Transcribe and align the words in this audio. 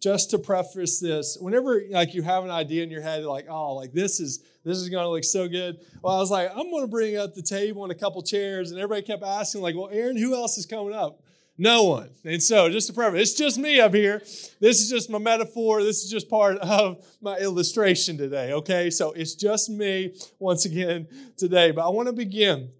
just 0.00 0.30
to 0.30 0.38
preface 0.38 1.00
this, 1.00 1.36
whenever 1.40 1.82
like 1.90 2.14
you 2.14 2.22
have 2.22 2.44
an 2.44 2.50
idea 2.50 2.82
in 2.82 2.90
your 2.90 3.02
head, 3.02 3.24
like, 3.24 3.46
oh, 3.48 3.74
like 3.74 3.92
this 3.92 4.20
is 4.20 4.40
this 4.64 4.78
is 4.78 4.88
gonna 4.88 5.08
look 5.08 5.24
so 5.24 5.48
good. 5.48 5.78
Well, 6.02 6.16
I 6.16 6.18
was 6.18 6.30
like, 6.30 6.50
I'm 6.54 6.70
gonna 6.70 6.86
bring 6.86 7.16
up 7.16 7.34
the 7.34 7.42
table 7.42 7.82
and 7.84 7.92
a 7.92 7.94
couple 7.94 8.22
chairs, 8.22 8.70
and 8.70 8.80
everybody 8.80 9.06
kept 9.06 9.22
asking, 9.22 9.62
like, 9.62 9.74
well, 9.74 9.90
Aaron, 9.90 10.16
who 10.16 10.34
else 10.34 10.58
is 10.58 10.66
coming 10.66 10.94
up? 10.94 11.20
No 11.56 11.84
one. 11.84 12.10
And 12.24 12.42
so, 12.42 12.68
just 12.68 12.88
to 12.88 12.92
preface, 12.92 13.30
it's 13.30 13.38
just 13.38 13.58
me 13.58 13.80
up 13.80 13.94
here. 13.94 14.18
This 14.60 14.80
is 14.80 14.90
just 14.90 15.08
my 15.08 15.18
metaphor. 15.18 15.82
This 15.82 16.02
is 16.02 16.10
just 16.10 16.28
part 16.28 16.58
of 16.58 17.06
my 17.20 17.36
illustration 17.38 18.18
today. 18.18 18.52
Okay, 18.52 18.90
so 18.90 19.12
it's 19.12 19.34
just 19.34 19.70
me 19.70 20.16
once 20.40 20.64
again 20.64 21.06
today. 21.36 21.70
But 21.70 21.86
I 21.86 21.90
want 21.90 22.08
to 22.08 22.12
begin 22.12 22.70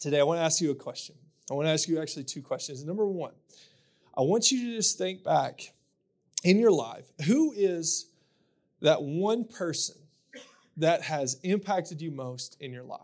today. 0.00 0.18
I 0.18 0.24
want 0.24 0.38
to 0.38 0.42
ask 0.42 0.60
you 0.60 0.72
a 0.72 0.74
question. 0.74 1.14
I 1.50 1.54
want 1.54 1.66
to 1.66 1.70
ask 1.70 1.88
you 1.88 2.00
actually 2.00 2.24
two 2.24 2.42
questions. 2.42 2.84
Number 2.84 3.06
one, 3.06 3.32
I 4.16 4.22
want 4.22 4.50
you 4.50 4.70
to 4.70 4.76
just 4.76 4.98
think 4.98 5.22
back 5.22 5.72
in 6.44 6.58
your 6.58 6.70
life 6.70 7.06
who 7.26 7.52
is 7.52 8.10
that 8.80 9.02
one 9.02 9.44
person 9.44 9.96
that 10.76 11.02
has 11.02 11.38
impacted 11.42 12.00
you 12.00 12.10
most 12.10 12.56
in 12.60 12.72
your 12.72 12.84
life? 12.84 13.00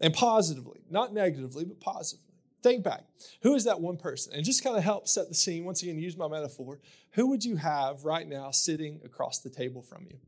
And 0.00 0.14
positively, 0.14 0.80
not 0.88 1.12
negatively, 1.12 1.64
but 1.64 1.80
positively. 1.80 2.24
Think 2.62 2.84
back. 2.84 3.04
Who 3.42 3.54
is 3.54 3.64
that 3.64 3.80
one 3.80 3.96
person? 3.96 4.32
And 4.32 4.44
just 4.44 4.64
kind 4.64 4.76
of 4.76 4.82
help 4.82 5.08
set 5.08 5.28
the 5.28 5.34
scene. 5.34 5.64
Once 5.64 5.82
again, 5.82 5.98
use 5.98 6.16
my 6.16 6.28
metaphor. 6.28 6.78
Who 7.12 7.28
would 7.28 7.44
you 7.44 7.56
have 7.56 8.04
right 8.04 8.26
now 8.28 8.50
sitting 8.50 9.00
across 9.04 9.40
the 9.40 9.50
table 9.50 9.82
from 9.82 10.06
you? 10.08 10.18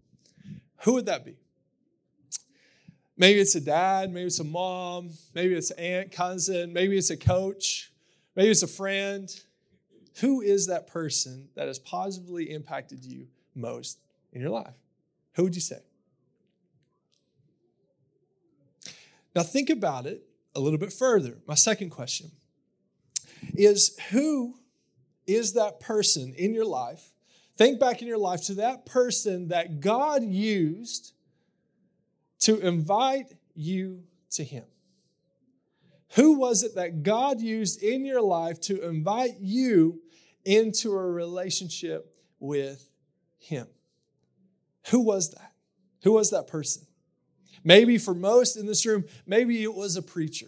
Who 0.83 0.95
would 0.95 1.07
that 1.07 1.25
be? 1.25 1.37
Maybe 3.17 3.39
it's 3.39 3.55
a 3.55 3.61
dad, 3.61 4.11
maybe 4.13 4.27
it's 4.27 4.41
a 4.41 4.45
mom, 4.45 5.11
maybe 5.35 5.55
it's 5.55 5.71
an 5.73 5.79
aunt, 5.79 6.13
cousin, 6.13 6.73
maybe 6.73 6.97
it's 6.97 7.11
a 7.11 7.17
coach, 7.19 7.93
maybe 8.35 8.49
it's 8.49 8.63
a 8.63 8.67
friend. 8.67 9.29
Who 10.21 10.41
is 10.41 10.67
that 10.67 10.87
person 10.87 11.49
that 11.55 11.69
has 11.69 11.79
positively 11.79 12.51
impacted 12.51 13.05
you 13.05 13.29
most 13.55 13.99
in 14.33 14.41
your 14.41 14.51
life? 14.51 14.75
Who 15.35 15.45
would 15.45 15.55
you 15.55 15.61
say? 15.61 15.79
Now, 19.35 19.43
think 19.43 19.71
about 19.71 20.07
it 20.07 20.23
a 20.55 20.61
little 20.61 20.79
bit 20.79 20.93
further. 20.93 21.39
My 21.47 21.55
second 21.55 21.91
question 21.91 22.33
is 23.55 23.97
Who 24.11 24.57
is 25.27 25.53
that 25.53 25.81
person 25.81 26.35
in 26.37 26.53
your 26.53 26.65
life? 26.65 27.13
Think 27.57 27.79
back 27.79 28.03
in 28.03 28.09
your 28.09 28.19
life 28.19 28.43
to 28.47 28.55
that 28.55 28.87
person 28.87 29.49
that 29.49 29.81
God 29.81 30.25
used 30.25 31.13
to 32.41 32.59
invite 32.59 33.33
you 33.55 34.05
to 34.31 34.45
Him. 34.45 34.65
Who 36.17 36.39
was 36.39 36.63
it 36.63 36.75
that 36.75 37.03
God 37.03 37.41
used 37.41 37.83
in 37.83 38.05
your 38.05 38.23
life 38.23 38.61
to 38.63 38.89
invite 38.89 39.39
you 39.41 40.01
into 40.45 40.93
a 40.93 41.11
relationship 41.11 42.15
with 42.41 42.91
Him? 43.39 43.69
Who 44.91 45.01
was 45.01 45.31
that? 45.31 45.53
Who 46.03 46.13
was 46.13 46.31
that 46.31 46.47
person? 46.49 46.87
Maybe 47.63 47.99
for 47.99 48.15
most 48.15 48.57
in 48.57 48.67
this 48.67 48.85
room, 48.87 49.05
maybe 49.27 49.63
it 49.63 49.75
was 49.75 49.97
a 49.97 50.03
preacher. 50.03 50.47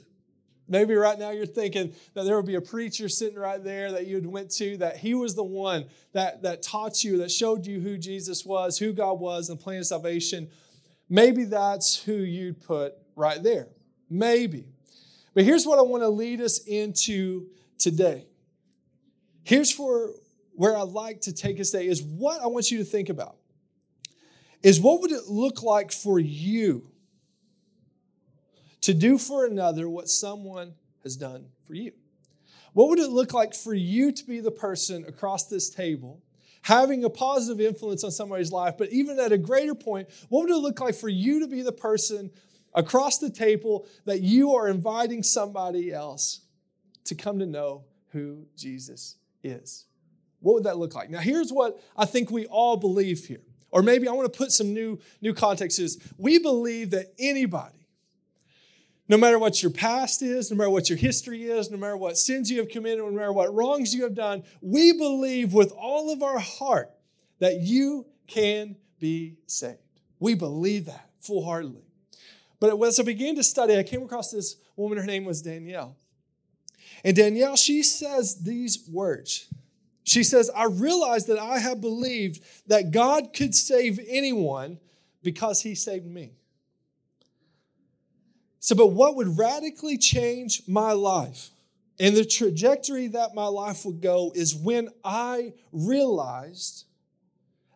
Maybe 0.69 0.95
right 0.95 1.19
now 1.19 1.31
you're 1.31 1.45
thinking 1.45 1.93
that 2.15 2.25
there 2.25 2.37
would 2.37 2.47
be 2.47 2.55
a 2.55 2.61
preacher 2.63 3.09
sitting 3.09 3.39
right 3.39 3.63
there 3.63 3.93
that 3.93 4.07
you'd 4.07 4.27
went 4.27 4.51
to, 4.53 4.79
that 4.79 4.97
he 4.97 5.13
was 5.13 5.35
the 5.35 5.45
one 5.45 5.85
that, 6.13 6.43
that 6.43 6.63
taught 6.63 7.05
you, 7.05 7.19
that 7.19 7.31
showed 7.31 7.67
you 7.67 7.81
who 7.81 7.99
Jesus 7.99 8.47
was, 8.47 8.79
who 8.79 8.93
God 8.93 9.21
was, 9.21 9.51
and 9.51 9.59
the 9.59 9.63
plan 9.63 9.81
of 9.81 9.87
salvation. 9.87 10.49
Maybe 11.11 11.45
that's 11.45 12.03
who 12.03 12.15
you'd 12.15 12.63
put 12.63 12.95
right 13.17 13.43
there. 13.43 13.69
Maybe. 14.09 14.72
But 15.35 15.45
here's 15.45 15.67
what 15.67 15.79
I 15.79 15.83
want 15.83 16.03
to 16.03 16.09
lead 16.09 16.41
us 16.41 16.59
into 16.59 17.49
today. 17.79 18.27
Here's 19.45 19.73
for 19.73 20.11
where 20.55 20.77
I'd 20.77 20.89
like 20.89 21.23
to 21.23 21.33
take 21.33 21.59
us 21.59 21.71
today 21.71 21.87
is 21.87 22.03
what 22.03 22.41
I 22.43 22.47
want 22.47 22.71
you 22.71 22.79
to 22.79 22.85
think 22.85 23.09
about. 23.09 23.37
Is 24.63 24.81
what 24.81 25.01
would 25.01 25.11
it 25.11 25.27
look 25.27 25.63
like 25.63 25.91
for 25.91 26.19
you 26.19 26.89
to 28.83 28.95
do 28.95 29.19
for 29.19 29.47
another 29.47 29.89
what 29.89 30.09
someone 30.09 30.75
has 31.03 31.17
done 31.17 31.47
for 31.65 31.75
you? 31.75 31.93
What 32.75 32.89
would 32.89 32.99
it 32.99 33.11
look 33.11 33.33
like 33.33 33.55
for 33.55 33.75
you 33.75 34.13
to 34.13 34.25
be 34.25 34.41
the 34.41 34.51
person 34.51 35.05
across 35.07 35.47
this 35.47 35.69
table 35.69 36.23
having 36.63 37.05
a 37.05 37.11
positive 37.11 37.61
influence 37.61 38.05
on 38.05 38.11
somebody's 38.11 38.53
life, 38.53 38.77
but 38.79 38.89
even 38.91 39.19
at 39.19 39.33
a 39.33 39.39
greater 39.39 39.75
point, 39.75 40.09
what 40.29 40.43
would 40.43 40.51
it 40.51 40.59
look 40.59 40.81
like 40.81 40.95
for 40.95 41.09
you 41.09 41.41
to 41.41 41.49
be 41.49 41.61
the 41.63 41.73
person 41.73 42.31
across 42.75 43.19
the 43.19 43.31
table 43.31 43.87
that 44.05 44.21
you 44.21 44.55
are 44.55 44.69
inviting 44.69 45.23
somebody 45.23 45.93
else 45.93 46.41
to 47.05 47.15
come 47.15 47.39
to 47.39 47.47
know 47.47 47.85
who 48.13 48.47
Jesus 48.57 49.17
is? 49.43 49.87
What 50.41 50.55
would 50.55 50.65
that 50.65 50.79
look 50.79 50.95
like? 50.95 51.11
Now, 51.11 51.21
here's 51.21 51.53
what 51.53 51.81
I 51.97 52.05
think 52.05 52.31
we 52.31 52.47
all 52.47 52.77
believe 52.77 53.27
here. 53.27 53.43
Or 53.71 53.83
maybe 53.83 54.07
I 54.07 54.13
want 54.13 54.31
to 54.31 54.37
put 54.37 54.53
some 54.53 54.75
new, 54.75 54.99
new 55.21 55.33
context 55.33 55.79
is 55.79 55.99
we 56.19 56.39
believe 56.39 56.91
that 56.91 57.15
anybody 57.19 57.83
no 59.13 59.19
matter 59.19 59.39
what 59.39 59.63
your 59.63 59.71
past 59.71 60.23
is, 60.23 60.51
no 60.51 60.57
matter 60.57 60.71
what 60.71 60.89
your 60.89 60.97
history 60.97 61.43
is, 61.43 61.71
no 61.71 61.77
matter 61.77 61.99
what 61.99 62.17
sins 62.17 62.51
you 62.51 62.59
have 62.59 62.71
committed, 62.71 63.05
no 63.05 63.11
matter 63.11 63.31
what 63.31 63.55
wrongs 63.55 63.95
you 63.95 64.05
have 64.05 64.15
done, 64.15 64.43
we 64.63 64.93
believe 64.93 65.53
with 65.53 65.71
all 65.73 66.11
of 66.11 66.23
our 66.23 66.39
heart 66.39 66.91
that 67.39 67.61
you 67.61 68.07
can 68.27 68.75
be 68.99 69.37
saved. 69.47 69.79
We 70.19 70.35
believe 70.35 70.87
that 70.87 71.11
full 71.21 71.45
heartedly. 71.45 71.83
But 72.63 72.81
as 72.81 73.01
I 73.01 73.03
began 73.03 73.35
to 73.35 73.43
study, 73.43 73.77
I 73.77 73.83
came 73.83 74.05
across 74.05 74.31
this 74.31 74.55
woman, 74.77 74.97
her 74.97 75.05
name 75.05 75.25
was 75.25 75.43
Danielle. 75.43 75.97
And 77.03 77.17
Danielle, 77.17 77.57
she 77.57 77.83
says 77.83 78.45
these 78.45 78.89
words. 78.89 79.49
She 80.05 80.23
says, 80.23 80.49
I 80.55 80.67
realize 80.67 81.27
that 81.27 81.41
I 81.41 81.59
have 81.59 81.81
believed 81.81 82.41
that 82.69 82.93
God 82.93 83.35
could 83.35 83.57
save 83.57 83.99
anyone 84.07 84.79
because 85.25 85.63
he 85.63 85.75
saved 85.75 86.07
me. 86.07 86.35
So, 88.61 88.77
but 88.77 88.93
what 88.93 89.17
would 89.17 89.37
radically 89.37 89.99
change 89.99 90.63
my 90.69 90.93
life 90.93 91.51
and 91.99 92.17
the 92.17 92.25
trajectory 92.25 93.09
that 93.09 93.35
my 93.35 93.49
life 93.49 93.85
would 93.85 94.01
go 94.01 94.31
is 94.37 94.55
when 94.55 94.89
I 95.03 95.55
realized 95.73 96.85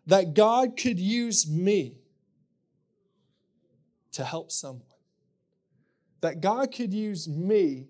that 0.06 0.34
God 0.34 0.76
could 0.76 1.00
use 1.00 1.50
me 1.50 1.96
to 4.16 4.24
help 4.24 4.50
someone. 4.50 4.82
That 6.22 6.40
God 6.40 6.74
could 6.74 6.92
use 6.92 7.28
me 7.28 7.88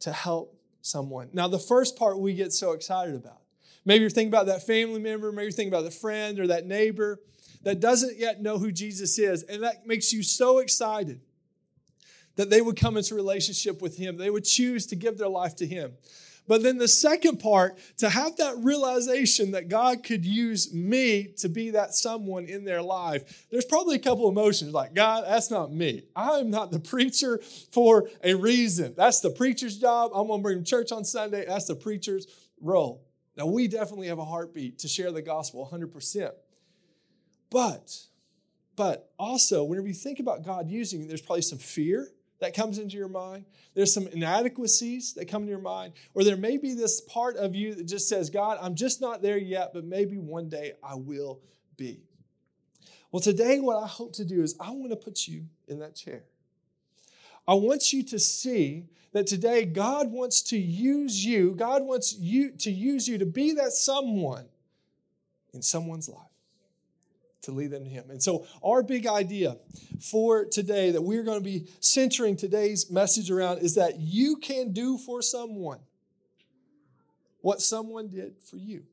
to 0.00 0.12
help 0.12 0.54
someone. 0.82 1.30
Now, 1.32 1.48
the 1.48 1.58
first 1.58 1.96
part 1.96 2.18
we 2.18 2.34
get 2.34 2.52
so 2.52 2.72
excited 2.72 3.14
about. 3.14 3.40
Maybe 3.84 4.02
you're 4.02 4.10
thinking 4.10 4.28
about 4.28 4.46
that 4.46 4.66
family 4.66 5.00
member, 5.00 5.32
maybe 5.32 5.44
you're 5.44 5.52
thinking 5.52 5.72
about 5.72 5.84
the 5.84 5.90
friend 5.90 6.38
or 6.38 6.46
that 6.48 6.66
neighbor 6.66 7.20
that 7.62 7.80
doesn't 7.80 8.18
yet 8.18 8.42
know 8.42 8.58
who 8.58 8.70
Jesus 8.70 9.18
is, 9.18 9.44
and 9.44 9.62
that 9.62 9.86
makes 9.86 10.12
you 10.12 10.22
so 10.22 10.58
excited 10.58 11.20
that 12.36 12.50
they 12.50 12.60
would 12.60 12.76
come 12.76 12.96
into 12.96 13.14
relationship 13.14 13.80
with 13.80 13.96
Him. 13.96 14.18
They 14.18 14.30
would 14.30 14.44
choose 14.44 14.86
to 14.86 14.96
give 14.96 15.16
their 15.16 15.28
life 15.28 15.56
to 15.56 15.66
Him. 15.66 15.94
But 16.52 16.62
then 16.62 16.76
the 16.76 16.86
second 16.86 17.38
part, 17.38 17.78
to 17.96 18.10
have 18.10 18.36
that 18.36 18.58
realization 18.58 19.52
that 19.52 19.70
God 19.70 20.04
could 20.04 20.26
use 20.26 20.70
me 20.70 21.32
to 21.38 21.48
be 21.48 21.70
that 21.70 21.94
someone 21.94 22.44
in 22.44 22.66
their 22.66 22.82
life, 22.82 23.46
there's 23.50 23.64
probably 23.64 23.96
a 23.96 23.98
couple 23.98 24.28
emotions 24.28 24.74
like, 24.74 24.92
God, 24.92 25.24
that's 25.26 25.50
not 25.50 25.72
me. 25.72 26.02
I'm 26.14 26.50
not 26.50 26.70
the 26.70 26.78
preacher 26.78 27.40
for 27.70 28.06
a 28.22 28.34
reason. 28.34 28.92
That's 28.94 29.20
the 29.20 29.30
preacher's 29.30 29.78
job. 29.78 30.10
I'm 30.14 30.26
going 30.26 30.40
to 30.40 30.42
bring 30.42 30.62
church 30.62 30.92
on 30.92 31.06
Sunday. 31.06 31.46
That's 31.48 31.68
the 31.68 31.74
preacher's 31.74 32.26
role. 32.60 33.02
Now, 33.34 33.46
we 33.46 33.66
definitely 33.66 34.08
have 34.08 34.18
a 34.18 34.24
heartbeat 34.26 34.80
to 34.80 34.88
share 34.88 35.10
the 35.10 35.22
gospel 35.22 35.66
100%. 35.72 36.32
But, 37.48 37.96
but 38.76 39.10
also, 39.18 39.64
whenever 39.64 39.86
you 39.86 39.94
think 39.94 40.20
about 40.20 40.44
God 40.44 40.68
using 40.68 41.00
you, 41.00 41.08
there's 41.08 41.22
probably 41.22 41.40
some 41.40 41.56
fear 41.56 42.10
that 42.42 42.54
comes 42.54 42.78
into 42.78 42.96
your 42.96 43.08
mind. 43.08 43.44
There's 43.74 43.94
some 43.94 44.08
inadequacies 44.08 45.14
that 45.14 45.28
come 45.28 45.42
into 45.42 45.52
your 45.52 45.60
mind. 45.60 45.92
Or 46.12 46.24
there 46.24 46.36
may 46.36 46.56
be 46.56 46.74
this 46.74 47.00
part 47.00 47.36
of 47.36 47.54
you 47.54 47.76
that 47.76 47.84
just 47.84 48.08
says, 48.08 48.30
God, 48.30 48.58
I'm 48.60 48.74
just 48.74 49.00
not 49.00 49.22
there 49.22 49.38
yet, 49.38 49.70
but 49.72 49.84
maybe 49.84 50.18
one 50.18 50.48
day 50.48 50.72
I 50.82 50.96
will 50.96 51.40
be. 51.76 52.02
Well, 53.12 53.20
today, 53.20 53.60
what 53.60 53.80
I 53.80 53.86
hope 53.86 54.12
to 54.14 54.24
do 54.24 54.42
is 54.42 54.56
I 54.58 54.72
want 54.72 54.90
to 54.90 54.96
put 54.96 55.28
you 55.28 55.44
in 55.68 55.78
that 55.78 55.94
chair. 55.94 56.24
I 57.46 57.54
want 57.54 57.92
you 57.92 58.02
to 58.04 58.18
see 58.18 58.86
that 59.12 59.28
today 59.28 59.64
God 59.64 60.10
wants 60.10 60.42
to 60.44 60.58
use 60.58 61.24
you, 61.24 61.52
God 61.52 61.84
wants 61.84 62.16
you 62.18 62.50
to 62.58 62.72
use 62.72 63.06
you 63.06 63.18
to 63.18 63.26
be 63.26 63.52
that 63.52 63.70
someone 63.72 64.46
in 65.54 65.62
someone's 65.62 66.08
life 66.08 66.31
to 67.42 67.52
lead 67.52 67.70
them 67.70 67.84
to 67.84 67.90
Him. 67.90 68.10
And 68.10 68.22
so, 68.22 68.46
our 68.62 68.82
big 68.82 69.06
idea 69.06 69.56
for 70.00 70.44
today 70.44 70.90
that 70.92 71.02
we're 71.02 71.22
going 71.22 71.38
to 71.38 71.44
be 71.44 71.68
centering 71.80 72.36
today's 72.36 72.90
message 72.90 73.30
around 73.30 73.58
is 73.58 73.74
that 73.74 73.98
you 73.98 74.36
can 74.36 74.72
do 74.72 74.98
for 74.98 75.22
someone 75.22 75.80
what 77.40 77.60
someone 77.60 78.08
did 78.08 78.34
for 78.42 78.56
you. 78.56 78.84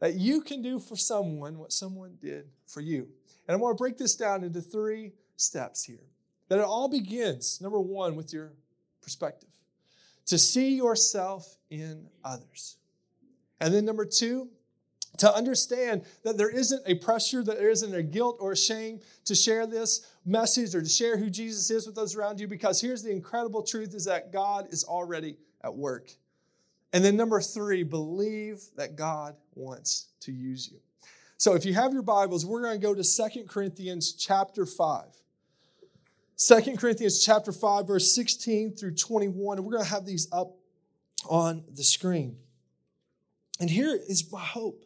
That 0.00 0.14
you 0.14 0.40
can 0.40 0.62
do 0.62 0.80
for 0.80 0.96
someone 0.96 1.58
what 1.58 1.72
someone 1.72 2.18
did 2.20 2.46
for 2.66 2.80
you. 2.80 3.08
And 3.46 3.54
I 3.54 3.56
want 3.56 3.76
to 3.76 3.80
break 3.80 3.98
this 3.98 4.16
down 4.16 4.42
into 4.42 4.60
three 4.60 5.12
steps 5.36 5.84
here. 5.84 6.00
That 6.48 6.58
it 6.58 6.64
all 6.64 6.88
begins, 6.88 7.60
number 7.60 7.80
one, 7.80 8.16
with 8.16 8.32
your 8.32 8.52
perspective, 9.00 9.48
to 10.26 10.38
see 10.38 10.74
yourself 10.74 11.56
in 11.70 12.08
others. 12.24 12.76
And 13.60 13.72
then 13.72 13.84
number 13.84 14.04
two, 14.04 14.48
to 15.18 15.34
understand 15.34 16.04
that 16.24 16.38
there 16.38 16.50
isn't 16.50 16.82
a 16.86 16.94
pressure, 16.94 17.42
that 17.42 17.58
there 17.58 17.70
isn't 17.70 17.94
a 17.94 18.02
guilt 18.02 18.38
or 18.40 18.52
a 18.52 18.56
shame 18.56 19.00
to 19.26 19.34
share 19.34 19.66
this 19.66 20.12
message 20.24 20.74
or 20.74 20.80
to 20.80 20.88
share 20.88 21.16
who 21.16 21.28
Jesus 21.28 21.70
is 21.70 21.86
with 21.86 21.94
those 21.94 22.16
around 22.16 22.40
you 22.40 22.48
because 22.48 22.80
here's 22.80 23.02
the 23.02 23.10
incredible 23.10 23.62
truth 23.62 23.94
is 23.94 24.06
that 24.06 24.32
God 24.32 24.68
is 24.70 24.84
already 24.84 25.36
at 25.62 25.74
work. 25.74 26.10
And 26.92 27.04
then 27.04 27.16
number 27.16 27.40
3, 27.40 27.82
believe 27.84 28.62
that 28.76 28.96
God 28.96 29.36
wants 29.54 30.08
to 30.20 30.32
use 30.32 30.70
you. 30.70 30.78
So 31.36 31.54
if 31.54 31.64
you 31.64 31.74
have 31.74 31.92
your 31.92 32.02
Bibles, 32.02 32.46
we're 32.46 32.62
going 32.62 32.78
to 32.78 32.86
go 32.86 32.94
to 32.94 33.04
Second 33.04 33.48
Corinthians 33.48 34.12
chapter 34.12 34.64
5. 34.64 35.04
2 36.36 36.76
Corinthians 36.76 37.24
chapter 37.24 37.52
5 37.52 37.86
verse 37.86 38.14
16 38.14 38.74
through 38.74 38.94
21 38.94 39.58
and 39.58 39.66
we're 39.66 39.72
going 39.72 39.84
to 39.84 39.90
have 39.90 40.04
these 40.04 40.26
up 40.32 40.56
on 41.28 41.62
the 41.72 41.84
screen. 41.84 42.36
And 43.60 43.70
here 43.70 43.94
is 44.08 44.30
my 44.32 44.40
hope 44.40 44.84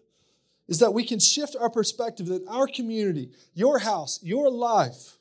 is 0.68 0.78
that 0.80 0.94
we 0.94 1.04
can 1.04 1.18
shift 1.18 1.56
our 1.58 1.70
perspective 1.70 2.26
that 2.26 2.46
our 2.48 2.66
community, 2.66 3.30
your 3.54 3.78
house, 3.78 4.18
your 4.22 4.50
life 4.50 5.18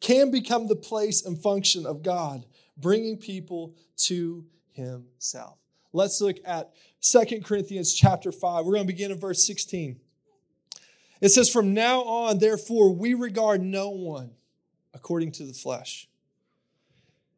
can 0.00 0.30
become 0.30 0.68
the 0.68 0.76
place 0.76 1.24
and 1.24 1.38
function 1.38 1.84
of 1.84 2.02
God, 2.02 2.46
bringing 2.76 3.16
people 3.16 3.74
to 3.96 4.44
himself. 4.72 5.58
Let's 5.92 6.20
look 6.20 6.36
at 6.44 6.72
Second 7.00 7.44
Corinthians 7.44 7.92
chapter 7.92 8.30
5. 8.32 8.64
We're 8.64 8.72
going 8.72 8.86
to 8.86 8.92
begin 8.92 9.10
in 9.10 9.18
verse 9.18 9.44
16. 9.46 9.98
It 11.20 11.28
says, 11.30 11.50
From 11.50 11.74
now 11.74 12.02
on, 12.02 12.38
therefore, 12.38 12.94
we 12.94 13.14
regard 13.14 13.60
no 13.60 13.90
one 13.90 14.30
according 14.94 15.32
to 15.32 15.44
the 15.44 15.52
flesh. 15.52 16.08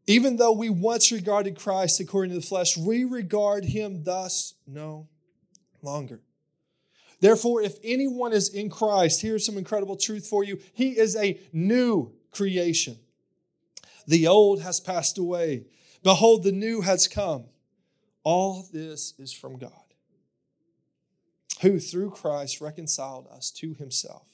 Even 0.06 0.36
though 0.36 0.52
we 0.52 0.68
once 0.68 1.12
regarded 1.12 1.56
Christ 1.56 2.00
according 2.00 2.34
to 2.34 2.40
the 2.40 2.46
flesh, 2.46 2.76
we 2.76 3.04
regard 3.04 3.64
him 3.64 4.04
thus 4.04 4.54
no 4.66 5.08
longer. 5.80 6.20
Therefore, 7.22 7.62
if 7.62 7.78
anyone 7.84 8.32
is 8.32 8.52
in 8.52 8.68
Christ, 8.68 9.22
here's 9.22 9.46
some 9.46 9.56
incredible 9.56 9.94
truth 9.94 10.26
for 10.26 10.42
you. 10.42 10.58
He 10.74 10.98
is 10.98 11.14
a 11.14 11.38
new 11.52 12.12
creation. 12.32 12.98
The 14.08 14.26
old 14.26 14.60
has 14.62 14.80
passed 14.80 15.18
away. 15.18 15.66
Behold, 16.02 16.42
the 16.42 16.50
new 16.50 16.80
has 16.80 17.06
come. 17.06 17.44
All 18.24 18.66
this 18.72 19.14
is 19.20 19.32
from 19.32 19.56
God, 19.56 19.70
who 21.60 21.78
through 21.78 22.10
Christ 22.10 22.60
reconciled 22.60 23.28
us 23.28 23.52
to 23.52 23.74
himself 23.74 24.26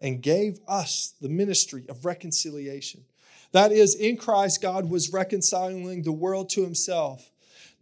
and 0.00 0.22
gave 0.22 0.60
us 0.68 1.14
the 1.20 1.28
ministry 1.28 1.84
of 1.88 2.04
reconciliation. 2.04 3.06
That 3.50 3.72
is, 3.72 3.96
in 3.96 4.16
Christ, 4.18 4.62
God 4.62 4.88
was 4.88 5.12
reconciling 5.12 6.02
the 6.02 6.12
world 6.12 6.48
to 6.50 6.62
himself 6.62 7.32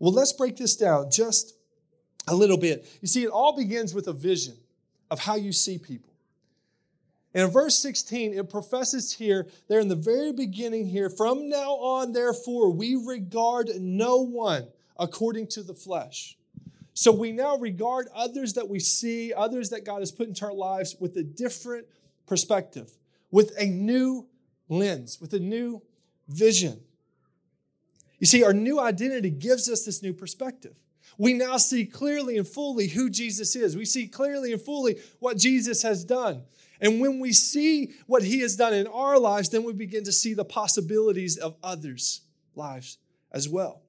Well, 0.00 0.12
let's 0.12 0.32
break 0.32 0.56
this 0.56 0.74
down 0.74 1.10
just 1.12 1.54
a 2.26 2.34
little 2.34 2.56
bit. 2.56 2.86
You 3.00 3.06
see, 3.06 3.22
it 3.22 3.28
all 3.28 3.56
begins 3.56 3.94
with 3.94 4.08
a 4.08 4.12
vision 4.12 4.56
of 5.10 5.20
how 5.20 5.36
you 5.36 5.52
see 5.52 5.78
people. 5.78 6.10
And 7.32 7.44
in 7.44 7.50
verse 7.50 7.78
16, 7.78 8.34
it 8.34 8.50
professes 8.50 9.12
here, 9.12 9.46
there 9.68 9.78
in 9.78 9.86
the 9.86 9.94
very 9.94 10.32
beginning 10.32 10.86
here, 10.86 11.08
from 11.08 11.48
now 11.48 11.74
on, 11.74 12.12
therefore, 12.12 12.72
we 12.72 12.96
regard 12.96 13.70
no 13.78 14.16
one 14.16 14.66
according 14.98 15.46
to 15.48 15.62
the 15.62 15.74
flesh. 15.74 16.36
So 16.94 17.12
we 17.12 17.30
now 17.30 17.56
regard 17.56 18.08
others 18.14 18.54
that 18.54 18.68
we 18.68 18.80
see, 18.80 19.32
others 19.32 19.70
that 19.70 19.84
God 19.84 20.00
has 20.00 20.10
put 20.10 20.28
into 20.28 20.44
our 20.44 20.52
lives 20.52 20.96
with 20.98 21.16
a 21.16 21.22
different 21.22 21.86
perspective, 22.26 22.90
with 23.30 23.52
a 23.58 23.66
new 23.66 24.26
lens, 24.68 25.20
with 25.20 25.32
a 25.32 25.38
new 25.38 25.82
vision. 26.28 26.80
You 28.20 28.26
see, 28.26 28.44
our 28.44 28.52
new 28.52 28.78
identity 28.78 29.30
gives 29.30 29.68
us 29.68 29.84
this 29.84 30.02
new 30.02 30.12
perspective. 30.12 30.74
We 31.18 31.32
now 31.32 31.56
see 31.56 31.84
clearly 31.84 32.38
and 32.38 32.46
fully 32.46 32.86
who 32.86 33.10
Jesus 33.10 33.56
is. 33.56 33.76
We 33.76 33.84
see 33.84 34.06
clearly 34.06 34.52
and 34.52 34.62
fully 34.62 34.98
what 35.18 35.36
Jesus 35.36 35.82
has 35.82 36.04
done. 36.04 36.44
And 36.80 37.00
when 37.00 37.18
we 37.18 37.32
see 37.32 37.92
what 38.06 38.22
he 38.22 38.40
has 38.40 38.56
done 38.56 38.72
in 38.72 38.86
our 38.86 39.18
lives, 39.18 39.48
then 39.48 39.64
we 39.64 39.72
begin 39.72 40.04
to 40.04 40.12
see 40.12 40.34
the 40.34 40.44
possibilities 40.44 41.36
of 41.36 41.56
others' 41.62 42.22
lives 42.54 42.98
as 43.32 43.48
well. 43.48 43.82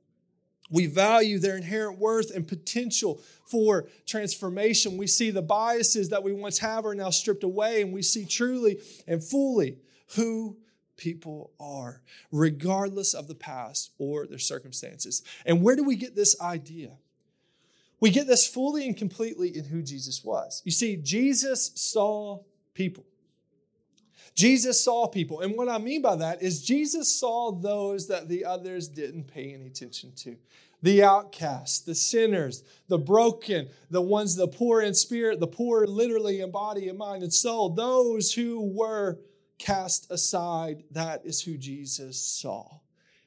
We 0.69 0.87
value 0.87 1.37
their 1.37 1.57
inherent 1.57 1.99
worth 1.99 2.31
and 2.31 2.47
potential 2.47 3.21
for 3.45 3.87
transformation. 4.05 4.97
We 4.97 5.07
see 5.07 5.29
the 5.29 5.41
biases 5.41 6.09
that 6.09 6.23
we 6.23 6.31
once 6.31 6.59
have 6.59 6.85
are 6.85 6.95
now 6.95 7.09
stripped 7.09 7.43
away, 7.43 7.81
and 7.81 7.93
we 7.93 8.01
see 8.01 8.25
truly 8.25 8.79
and 9.07 9.23
fully 9.23 9.79
who 10.15 10.57
people 10.97 11.51
are, 11.59 12.01
regardless 12.31 13.13
of 13.13 13.27
the 13.27 13.35
past 13.35 13.91
or 13.97 14.25
their 14.27 14.39
circumstances. 14.39 15.23
And 15.45 15.61
where 15.61 15.75
do 15.75 15.83
we 15.83 15.95
get 15.95 16.15
this 16.15 16.39
idea? 16.41 16.91
We 17.99 18.09
get 18.09 18.27
this 18.27 18.47
fully 18.47 18.85
and 18.87 18.97
completely 18.97 19.55
in 19.55 19.65
who 19.65 19.81
Jesus 19.83 20.23
was. 20.23 20.61
You 20.65 20.71
see, 20.71 20.97
Jesus 20.97 21.71
saw 21.75 22.39
people. 22.73 23.05
Jesus 24.33 24.83
saw 24.83 25.07
people. 25.07 25.41
And 25.41 25.55
what 25.55 25.69
I 25.69 25.77
mean 25.77 26.01
by 26.01 26.15
that 26.15 26.41
is 26.41 26.63
Jesus 26.63 27.13
saw 27.13 27.51
those 27.51 28.07
that 28.07 28.27
the 28.27 28.45
others 28.45 28.87
didn't 28.87 29.25
pay 29.25 29.53
any 29.53 29.67
attention 29.67 30.13
to 30.17 30.37
the 30.81 31.03
outcasts, 31.03 31.81
the 31.81 31.93
sinners, 31.93 32.63
the 32.87 32.97
broken, 32.97 33.69
the 33.91 34.01
ones, 34.01 34.35
the 34.35 34.47
poor 34.47 34.81
in 34.81 34.93
spirit, 34.93 35.39
the 35.39 35.47
poor 35.47 35.85
literally 35.85 36.41
in 36.41 36.49
body 36.49 36.89
and 36.89 36.97
mind 36.97 37.23
and 37.23 37.33
soul, 37.33 37.69
those 37.69 38.33
who 38.33 38.61
were 38.73 39.19
cast 39.61 40.11
aside, 40.11 40.83
that 40.91 41.21
is 41.25 41.41
who 41.41 41.57
Jesus 41.57 42.19
saw. 42.19 42.79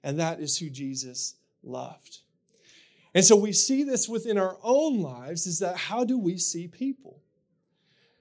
And 0.03 0.19
that 0.21 0.41
is 0.41 0.59
who 0.59 0.69
Jesus 0.69 1.37
loved. 1.63 2.19
And 3.15 3.25
so 3.25 3.37
we 3.37 3.53
see 3.53 3.85
this 3.85 4.09
within 4.09 4.37
our 4.37 4.59
own 4.63 5.01
lives 5.01 5.47
is 5.47 5.61
that 5.61 5.77
how 5.77 6.05
do 6.05 6.19
we 6.19 6.37
see 6.37 6.67
people? 6.67 7.21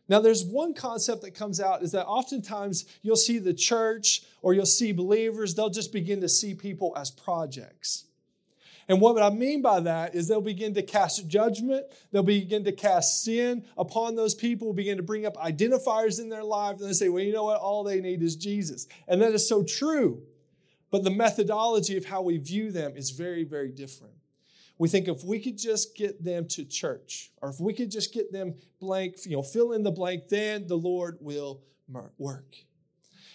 Now, 0.07 0.19
there's 0.19 0.45
one 0.45 0.73
concept 0.73 1.21
that 1.21 1.33
comes 1.33 1.59
out 1.59 1.81
is 1.81 1.93
that 1.93 2.05
oftentimes 2.05 2.85
you'll 3.01 3.15
see 3.15 3.39
the 3.39 3.53
church 3.53 4.21
or 4.41 4.53
you'll 4.53 4.65
see 4.65 4.91
believers, 4.91 5.55
they'll 5.55 5.69
just 5.69 5.93
begin 5.93 6.21
to 6.21 6.29
see 6.29 6.53
people 6.53 6.93
as 6.95 7.09
projects. 7.09 8.05
And 8.87 8.99
what 8.99 9.21
I 9.21 9.29
mean 9.29 9.61
by 9.61 9.79
that 9.81 10.15
is 10.15 10.27
they'll 10.27 10.41
begin 10.41 10.73
to 10.73 10.83
cast 10.83 11.27
judgment, 11.27 11.85
they'll 12.11 12.23
begin 12.23 12.63
to 12.65 12.71
cast 12.71 13.23
sin 13.23 13.65
upon 13.77 14.15
those 14.15 14.35
people, 14.35 14.73
begin 14.73 14.97
to 14.97 15.03
bring 15.03 15.25
up 15.25 15.37
identifiers 15.37 16.19
in 16.19 16.29
their 16.29 16.43
life, 16.43 16.79
and 16.79 16.89
they 16.89 16.93
say, 16.93 17.09
well, 17.09 17.23
you 17.23 17.33
know 17.33 17.45
what? 17.45 17.59
All 17.59 17.83
they 17.83 18.01
need 18.01 18.21
is 18.21 18.35
Jesus. 18.35 18.87
And 19.07 19.21
that 19.21 19.33
is 19.33 19.47
so 19.47 19.63
true. 19.63 20.23
But 20.91 21.03
the 21.03 21.11
methodology 21.11 21.97
of 21.97 22.05
how 22.05 22.21
we 22.21 22.37
view 22.37 22.71
them 22.71 22.95
is 22.95 23.09
very, 23.09 23.43
very 23.43 23.71
different. 23.71 24.13
We 24.77 24.89
think 24.89 25.07
if 25.07 25.23
we 25.23 25.39
could 25.39 25.57
just 25.57 25.95
get 25.95 26.23
them 26.23 26.47
to 26.49 26.65
church, 26.65 27.31
or 27.41 27.49
if 27.49 27.59
we 27.59 27.73
could 27.73 27.89
just 27.89 28.13
get 28.13 28.31
them 28.31 28.55
blank, 28.79 29.17
you 29.25 29.35
know, 29.35 29.43
fill 29.43 29.71
in 29.71 29.83
the 29.83 29.91
blank, 29.91 30.29
then 30.29 30.67
the 30.67 30.77
Lord 30.77 31.17
will 31.21 31.61
work. 32.17 32.55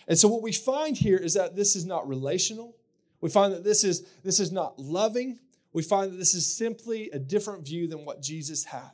And 0.07 0.19
so 0.19 0.29
what 0.29 0.43
we 0.43 0.53
find 0.53 0.97
here 0.97 1.17
is 1.17 1.35
that 1.35 1.55
this 1.55 1.77
is 1.77 1.85
not 1.85 2.09
relational. 2.09 2.77
We 3.21 3.31
find 3.31 3.53
that 3.53 3.65
this 3.65 3.85
is, 3.85 4.07
this 4.23 4.41
is 4.41 4.53
not 4.53 4.79
loving. 4.79 5.39
We 5.73 5.83
find 5.83 6.13
that 6.13 6.17
this 6.17 6.35
is 6.35 6.53
simply 6.57 7.11
a 7.11 7.19
different 7.19 7.65
view 7.65 7.89
than 7.89 8.05
what 8.05 8.23
Jesus 8.23 8.65
had. 8.65 8.91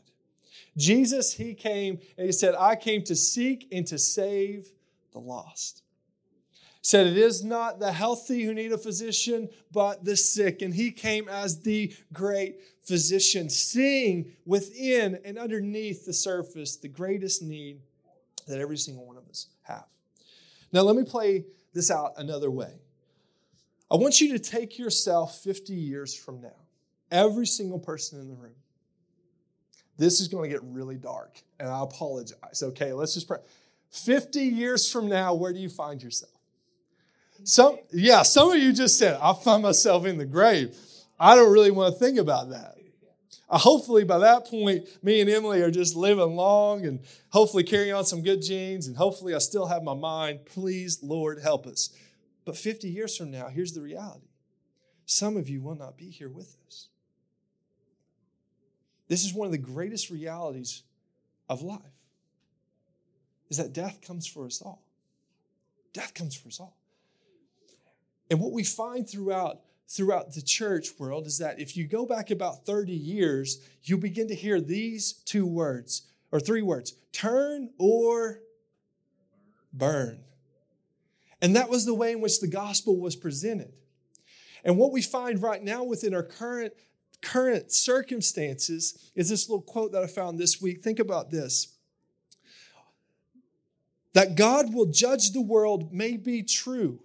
Jesus, 0.77 1.35
he 1.35 1.55
came 1.55 2.01
and 2.17 2.27
he 2.27 2.33
said, 2.33 2.55
I 2.59 2.77
came 2.77 3.03
to 3.05 3.15
seek 3.15 3.69
and 3.71 3.87
to 3.87 3.99
save 3.99 4.73
the 5.13 5.21
lost. 5.21 5.83
He 6.53 6.89
said, 6.89 7.07
It 7.07 7.17
is 7.17 7.45
not 7.45 7.79
the 7.79 7.93
healthy 7.93 8.43
who 8.43 8.55
need 8.55 8.73
a 8.73 8.79
physician, 8.79 9.49
but 9.73 10.05
the 10.05 10.17
sick. 10.17 10.63
And 10.63 10.75
he 10.75 10.91
came 10.91 11.29
as 11.29 11.61
the 11.61 11.95
great 12.13 12.61
physician, 12.83 13.49
seeing 13.49 14.33
within 14.45 15.21
and 15.25 15.39
underneath 15.39 16.05
the 16.05 16.13
surface 16.13 16.77
the 16.77 16.89
greatest 16.89 17.43
need 17.43 17.81
that 18.47 18.61
every 18.61 18.77
single 18.77 19.07
one 19.07 19.17
of 19.17 19.29
us 19.29 19.47
have. 19.63 19.87
Now, 20.73 20.83
let 20.83 20.97
me 20.97 21.05
play 21.05 21.45
this 21.73 21.91
out 21.91 22.15
another 22.17 22.51
way. 22.51 22.75
I 23.91 23.97
want 23.97 24.21
you 24.21 24.33
to 24.33 24.39
take 24.39 24.79
yourself 24.79 25.39
50 25.41 25.73
years 25.73 26.15
from 26.15 26.41
now, 26.41 26.57
every 27.11 27.47
single 27.47 27.79
person 27.79 28.21
in 28.21 28.29
the 28.29 28.35
room. 28.35 28.55
This 29.97 30.21
is 30.21 30.29
going 30.29 30.51
to 30.51 30.57
get 30.57 30.65
really 30.65 30.97
dark, 30.97 31.41
and 31.61 31.69
I 31.69 31.83
apologize. 31.83 32.63
Okay, 32.63 32.93
let's 32.93 33.15
just 33.15 33.29
pray. 33.29 33.39
50 33.91 34.41
years 34.41 34.91
from 34.91 35.09
now, 35.09 35.35
where 35.35 35.53
do 35.53 35.61
you 35.61 35.69
find 35.69 36.03
yourself? 36.03 36.33
Some, 37.45 37.79
yeah, 37.93 38.23
some 38.23 38.51
of 38.51 38.59
you 38.59 38.73
just 38.73 38.99
said, 38.99 39.19
I 39.23 39.33
find 39.35 39.63
myself 39.63 40.07
in 40.07 40.19
the 40.19 40.25
grave. 40.25 40.77
I 41.21 41.37
don't 41.37 41.53
really 41.53 41.71
want 41.71 41.95
to 41.95 41.99
think 42.01 42.19
about 42.19 42.51
that. 42.51 42.75
Uh, 43.49 43.59
hopefully, 43.59 44.05
by 44.05 44.19
that 44.19 44.47
point, 44.47 44.89
me 45.03 45.21
and 45.21 45.29
Emily 45.29 45.61
are 45.61 45.71
just 45.71 45.95
living 45.95 46.35
long 46.35 46.87
and 46.87 47.01
hopefully 47.29 47.63
carrying 47.63 47.95
on 47.95 48.05
some 48.05 48.23
good 48.23 48.43
genes, 48.43 48.87
and 48.87 48.97
hopefully, 48.97 49.35
I 49.35 49.39
still 49.39 49.67
have 49.67 49.83
my 49.83 49.95
mind. 49.95 50.47
Please, 50.47 51.03
Lord, 51.03 51.41
help 51.43 51.67
us. 51.67 51.91
But 52.45 52.57
50 52.57 52.89
years 52.89 53.17
from 53.17 53.31
now, 53.31 53.49
here's 53.49 53.73
the 53.73 53.81
reality 53.81 54.29
some 55.07 55.37
of 55.37 55.49
you 55.49 55.61
will 55.61 55.75
not 55.75 55.97
be 55.97 56.09
here 56.09 56.31
with 56.31 56.57
us. 56.67 56.89
This 59.09 59.25
is 59.25 59.35
one 59.35 59.47
of 59.47 59.53
the 59.53 59.59
greatest 59.59 60.11
realities 60.11 60.83
of 61.49 61.63
life 61.63 61.81
is 63.51 63.59
that 63.59 63.73
death 63.73 64.01
comes 64.01 64.27
for 64.27 64.47
us 64.47 64.63
all. 64.63 64.83
Death 65.93 66.15
comes 66.15 66.35
for 66.35 66.49
us 66.49 66.59
all. 66.59 66.77
And 68.31 68.41
what 68.41 68.53
we 68.53 68.65
find 68.65 69.09
throughout 69.09 69.61
throughout 69.87 70.33
the 70.33 70.41
church 70.41 70.89
world 70.99 71.27
is 71.27 71.39
that 71.39 71.61
if 71.61 71.77
you 71.77 71.87
go 71.87 72.07
back 72.07 72.31
about 72.31 72.65
30 72.65 72.93
years, 72.93 73.61
you 73.83 73.99
begin 73.99 74.27
to 74.27 74.35
hear 74.35 74.59
these 74.59 75.13
two 75.13 75.47
words 75.47 76.11
or 76.33 76.41
three 76.41 76.63
words 76.63 76.95
turn 77.13 77.71
or 77.79 78.41
burn. 79.75 80.21
And 81.45 81.55
that 81.57 81.69
was 81.69 81.85
the 81.85 81.93
way 81.93 82.13
in 82.13 82.23
which 82.23 82.41
the 82.41 82.47
gospel 82.47 82.99
was 82.99 83.17
presented. 83.17 83.71
And 84.65 84.79
what 84.79 84.93
we 84.93 85.03
find 85.03 85.43
right 85.43 85.63
now 85.63 85.85
within 85.85 86.15
our 86.15 86.23
current 86.23 86.73
current 87.21 87.71
circumstances 87.71 89.11
is 89.15 89.29
this 89.29 89.47
little 89.47 89.61
quote 89.61 89.93
that 89.93 90.03
I 90.03 90.07
found 90.07 90.39
this 90.39 90.63
week. 90.63 90.83
Think 90.83 90.99
about 90.99 91.31
this. 91.31 91.77
That 94.15 94.37
God 94.37 94.73
will 94.73 94.87
judge 94.87 95.33
the 95.33 95.43
world 95.43 95.93
may 95.93 96.17
be 96.17 96.43
true, 96.43 97.01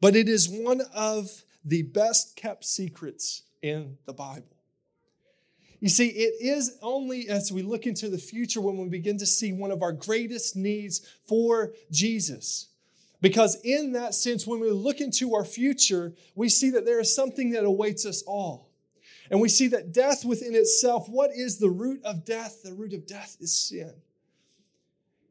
but 0.00 0.16
it 0.16 0.28
is 0.28 0.48
one 0.48 0.80
of 0.92 1.44
the 1.64 1.82
best 1.82 2.34
kept 2.34 2.64
secrets 2.64 3.42
in 3.62 3.98
the 4.06 4.12
Bible. 4.12 4.56
You 5.78 5.88
see, 5.88 6.08
it 6.08 6.34
is 6.40 6.76
only 6.82 7.28
as 7.28 7.52
we 7.52 7.62
look 7.62 7.86
into 7.86 8.08
the 8.08 8.18
future 8.18 8.60
when 8.60 8.76
we 8.76 8.88
begin 8.88 9.18
to 9.18 9.26
see 9.26 9.52
one 9.52 9.70
of 9.70 9.82
our 9.82 9.92
greatest 9.92 10.56
needs 10.56 11.00
for 11.28 11.74
Jesus. 11.92 12.68
Because, 13.20 13.56
in 13.62 13.92
that 13.92 14.14
sense, 14.14 14.46
when 14.46 14.60
we 14.60 14.70
look 14.70 15.00
into 15.00 15.34
our 15.34 15.44
future, 15.44 16.14
we 16.34 16.48
see 16.48 16.70
that 16.70 16.84
there 16.84 17.00
is 17.00 17.14
something 17.14 17.50
that 17.50 17.64
awaits 17.64 18.06
us 18.06 18.22
all. 18.22 18.70
And 19.30 19.40
we 19.40 19.48
see 19.48 19.68
that 19.68 19.92
death 19.92 20.24
within 20.24 20.54
itself, 20.54 21.08
what 21.08 21.30
is 21.34 21.58
the 21.58 21.68
root 21.68 22.00
of 22.04 22.24
death? 22.24 22.62
The 22.62 22.72
root 22.72 22.94
of 22.94 23.06
death 23.06 23.36
is 23.40 23.56
sin. 23.56 23.92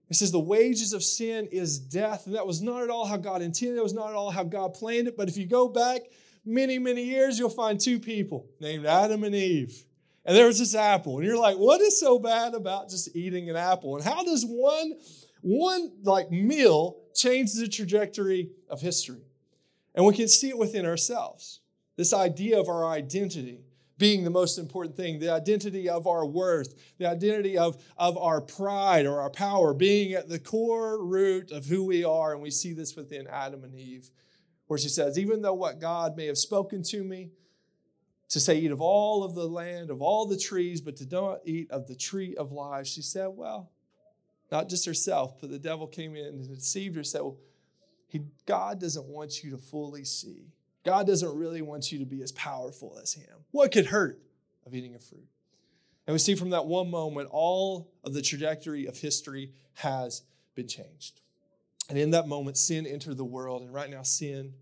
It 0.10 0.16
says 0.16 0.32
the 0.32 0.40
wages 0.40 0.94
of 0.94 1.04
sin 1.04 1.48
is 1.52 1.80
death. 1.80 2.28
And 2.28 2.36
that 2.36 2.48
was 2.48 2.62
not 2.62 2.84
at 2.84 2.90
all 2.90 3.06
how 3.06 3.18
God 3.18 3.42
intended. 3.42 3.78
That 3.78 3.84
was 3.84 3.94
not 3.94 4.10
at 4.10 4.16
all 4.16 4.32
how 4.32 4.44
God 4.44 4.74
planned 4.74 5.08
it. 5.08 5.18
But 5.18 5.30
if 5.30 5.38
you 5.38 5.46
go 5.46 5.68
back 5.68 6.02
many, 6.46 6.80
many 6.80 7.04
years, 7.04 7.38
you'll 7.40 7.50
find 7.50 7.80
two 7.80 8.00
people 8.00 8.48
named 8.60 8.86
Adam 8.86 9.24
and 9.24 9.36
Eve. 9.36 9.84
And 10.26 10.36
there 10.36 10.46
was 10.46 10.60
this 10.60 10.76
apple. 10.76 11.18
And 11.18 11.26
you're 11.26 11.38
like, 11.38 11.58
what 11.58 11.82
is 11.82 12.00
so 12.00 12.20
bad 12.20 12.54
about 12.54 12.90
just 12.90 13.16
eating 13.16 13.50
an 13.50 13.56
apple? 13.56 13.96
And 13.96 14.04
how 14.04 14.24
does 14.24 14.46
one, 14.46 14.94
one 15.48 15.92
like 16.04 16.30
meal 16.30 16.98
change 17.16 17.54
the 17.54 17.70
trajectory 17.70 18.50
of 18.70 18.82
history? 18.82 19.22
And 19.96 20.06
we 20.06 20.14
can 20.14 20.28
see 20.28 20.50
it 20.50 20.58
within 20.58 20.86
ourselves. 20.86 21.62
This 21.96 22.14
idea 22.14 22.60
of 22.60 22.68
our 22.68 22.86
identity 22.86 23.62
being 23.98 24.24
the 24.24 24.30
most 24.30 24.60
important 24.60 24.96
thing, 24.96 25.20
the 25.20 25.32
identity 25.32 25.90
of 25.90 26.06
our 26.06 26.26
worth, 26.26 26.76
the 26.98 27.08
identity 27.08 27.58
of, 27.58 27.82
of 27.98 28.18
our 28.18 28.42
pride 28.42 29.06
or 29.06 29.22
our 29.22 29.30
power 29.30 29.74
being 29.74 30.14
at 30.14 30.30
the 30.30 30.38
core 30.38 31.04
root 31.04 31.52
of 31.52 31.66
who 31.66 31.84
we 31.84 32.04
are. 32.04 32.34
And 32.34 32.42
we 32.42 32.52
see 32.52 32.74
this 32.74 32.96
within 32.96 33.26
Adam 33.28 33.64
and 33.64 33.74
Eve, 33.74 34.12
where 34.68 34.78
she 34.78 34.90
says, 34.90 35.18
Even 35.18 35.42
though 35.42 35.54
what 35.54 35.80
God 35.80 36.16
may 36.16 36.28
have 36.28 36.38
spoken 36.38 36.84
to 36.84 37.04
me 37.04 37.32
to 38.30 38.40
say, 38.42 38.60
eat 38.60 38.72
of 38.72 38.82
all 38.82 39.24
of 39.24 39.34
the 39.34 39.48
land, 39.48 39.90
of 39.90 40.02
all 40.02 40.26
the 40.26 40.38
trees, 40.38 40.82
but 40.82 40.98
to 40.98 41.06
don't 41.06 41.40
eat 41.46 41.72
of 41.72 41.88
the 41.88 41.96
tree 41.96 42.36
of 42.36 42.52
life, 42.52 42.86
she 42.86 43.02
said, 43.02 43.30
Well, 43.34 43.72
not 44.52 44.70
just 44.70 44.86
herself, 44.86 45.40
but 45.40 45.50
the 45.50 45.60
devil 45.60 45.88
came 45.88 46.16
in 46.16 46.26
and 46.26 46.48
deceived 46.48 46.96
her, 46.96 47.04
said, 47.04 47.22
Well, 47.22 47.38
he, 48.08 48.22
God 48.46 48.80
doesn't 48.80 49.06
want 49.06 49.44
you 49.44 49.52
to 49.52 49.58
fully 49.58 50.06
see 50.06 50.54
God 50.88 51.06
doesn't 51.06 51.38
really 51.38 51.62
want 51.62 51.92
you 51.92 52.00
to 52.00 52.06
be 52.06 52.22
as 52.22 52.32
powerful 52.32 52.98
as 53.04 53.12
Him. 53.12 53.44
What 53.52 53.74
could 53.74 53.88
hurt 53.88 54.22
of 54.66 54.74
eating 54.74 54.96
a 54.96 55.00
fruit? 55.00 55.28
And 56.08 56.14
we 56.14 56.18
see 56.18 56.34
from 56.34 56.52
that 56.52 56.66
one 56.66 56.90
moment, 56.90 57.28
all 57.30 57.92
of 58.06 58.14
the 58.14 58.22
trajectory 58.22 58.86
of 58.86 58.98
history 58.98 59.52
has 59.74 60.24
been 60.56 60.70
changed. 60.70 61.20
And 61.90 61.98
in 61.98 62.12
that 62.12 62.30
moment, 62.30 62.56
sin 62.56 62.88
entered 62.88 63.18
the 63.18 63.26
world. 63.26 63.64
And 63.64 63.74
right 63.74 63.90
now, 63.90 64.04
sin 64.04 64.54